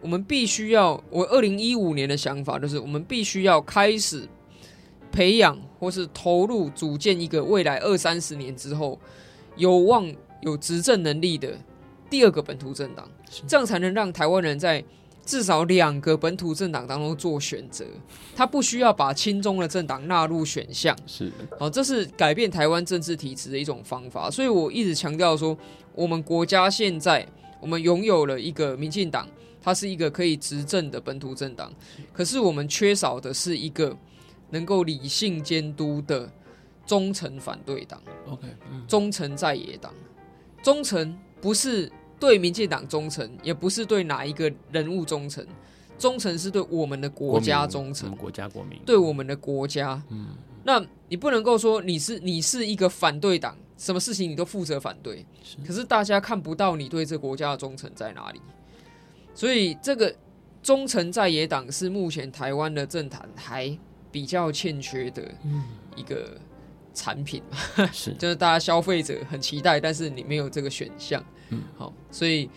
[0.00, 4.28] 我们必须要，我二零一五年的想法就是，我们必须要开始
[5.12, 8.98] 培养或是投入组建一个未来二三十年之后
[9.56, 10.10] 有望
[10.40, 11.58] 有执政能力的
[12.08, 13.08] 第二个本土政党，
[13.46, 14.82] 这样才能让台湾人在
[15.24, 17.84] 至少两个本土政党当中做选择。
[18.34, 24.30] 他不需要把亲中的政党纳入选项，是好，这是改变台湾政治体制的一种方法。
[24.30, 25.56] 所以我一直强调说，
[25.94, 27.26] 我们国家现在。
[27.62, 29.28] 我们拥有了一个民进党，
[29.60, 31.70] 它是一个可以执政的本土政党，
[32.10, 33.94] 可是我们缺少的是一个
[34.48, 36.26] 能够理性监督的
[36.86, 38.02] 忠诚反对党。
[38.26, 38.46] OK，
[38.88, 39.92] 忠诚在野党，
[40.62, 45.44] 忠诚不是对民进党忠诚，也不是对哪一个人物忠诚，
[45.98, 50.00] 忠诚是对我们的国家忠诚，国家国民，对我们的国家。
[50.10, 53.56] 嗯，那你不能够说你是你是一个反对党。
[53.80, 55.24] 什么事情你都负责反对，
[55.66, 58.38] 可是大家看不到你对这国家的忠诚在哪里，
[59.34, 60.14] 所以这个
[60.62, 63.74] 忠诚在野党是目前台湾的政坛还
[64.12, 65.22] 比较欠缺的
[65.96, 66.38] 一个
[67.00, 67.42] 产品，
[67.92, 68.12] 是。
[68.20, 72.50] 就是大家消费者很期待，但是你没有这个选项，嗯，好，所以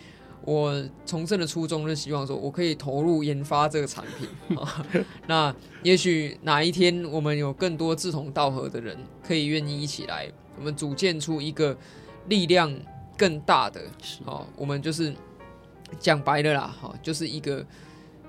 [0.44, 4.28] 我从政的初衷是希望说我可以投入研发这个产品，
[5.26, 10.30] 那也许哪一天我们有更多志同道合的人可以愿意一起来。
[10.56, 11.76] 我们组建出一个
[12.28, 12.72] 力量
[13.16, 13.80] 更大的，
[14.24, 15.12] 好，我们就是
[15.98, 17.64] 讲白了啦，哈，就是一个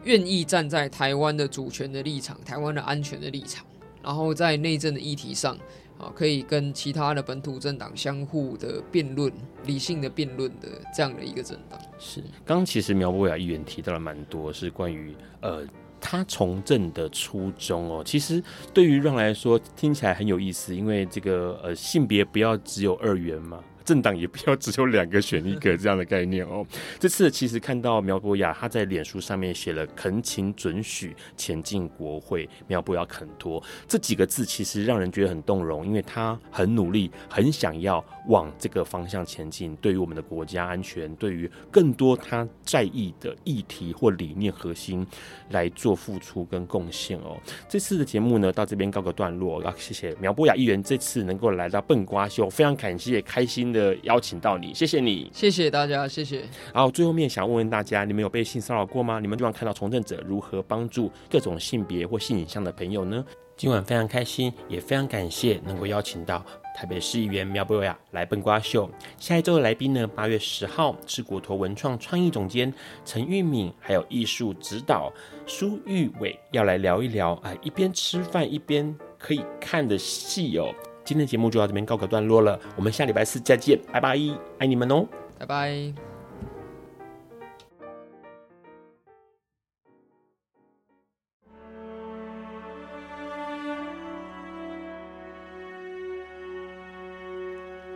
[0.06, 3.64] 愿意站在台湾的主权的立场、台湾的安全的立场，
[4.02, 5.56] 然后在内政的议题上，
[5.98, 9.32] 啊，可以跟其他的本土政党相互的辩论、
[9.66, 11.80] 理性的辩论的这样的一个政党。
[11.98, 15.66] 是，刚刚其实苗博雅议员提到了蛮多，是关于呃。
[16.08, 23.60] 他从政的初衷哦，其实对于让来说听起来很有意思，因为这个呃性别不要只有二元嘛。
[23.86, 26.66] 政党也不要只有两个选一个这样的概念哦。
[27.00, 39.76] 这次其实看到苗博雅他在脸书上面写了“恳请准许前进国会”，苗博雅肯托这几个字，其实让人觉得很动容，因为他很努力，很想要往这个方向前进。
[39.78, 45.06] 对于我们的国家安全，对于更多他在意的议题或理念核心
[45.52, 47.38] 来做付出跟贡献哦。
[47.70, 56.44] 这次的节目呢，到这边告个段落，要谢谢苗博雅议员这次能够来到笨瓜秀，非常感谢，开心的邀请到你，谢谢你，谢谢大家，谢谢。
[56.74, 59.20] 然后最后面想问问大家，你们有被性骚扰过吗？
[59.20, 63.24] 你们希望看到从政者如何帮助各种性别或性倾向的朋友呢？
[63.58, 66.46] 今晚非常开心，也非常感谢能够邀请到
[66.76, 68.90] 台北市议员苗博雅来笨瓜秀。
[69.18, 72.74] 下一周的来宾呢，八月十号是果陀文创创意总监
[73.06, 75.12] 陈玉敏，还有艺术指导
[75.46, 80.74] 苏玉伟要来聊一聊啊，一边吃饭一边可以看的戏哦。
[81.06, 84.18] 今天的节目就到这边告个段落了，我们下礼拜四再见，拜拜，
[84.58, 85.06] 爱你们哦，
[85.38, 85.94] 拜拜。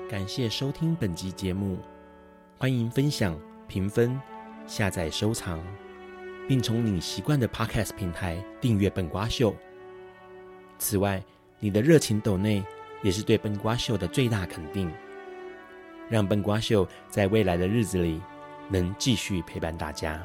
[0.08, 1.78] 感谢收听本集节目，
[2.60, 3.36] 欢迎分享、
[3.68, 4.22] 评分、
[4.68, 5.60] 下载、收藏，
[6.48, 9.56] 并从你习惯的 Podcast 平台订阅本瓜秀。
[10.78, 11.24] 此外，
[11.60, 12.64] 你的热情抖内。
[13.02, 14.92] 也是对笨瓜秀的最大肯定，
[16.10, 18.22] 让笨瓜秀在未来的日子里
[18.68, 20.22] 能继续陪伴大家。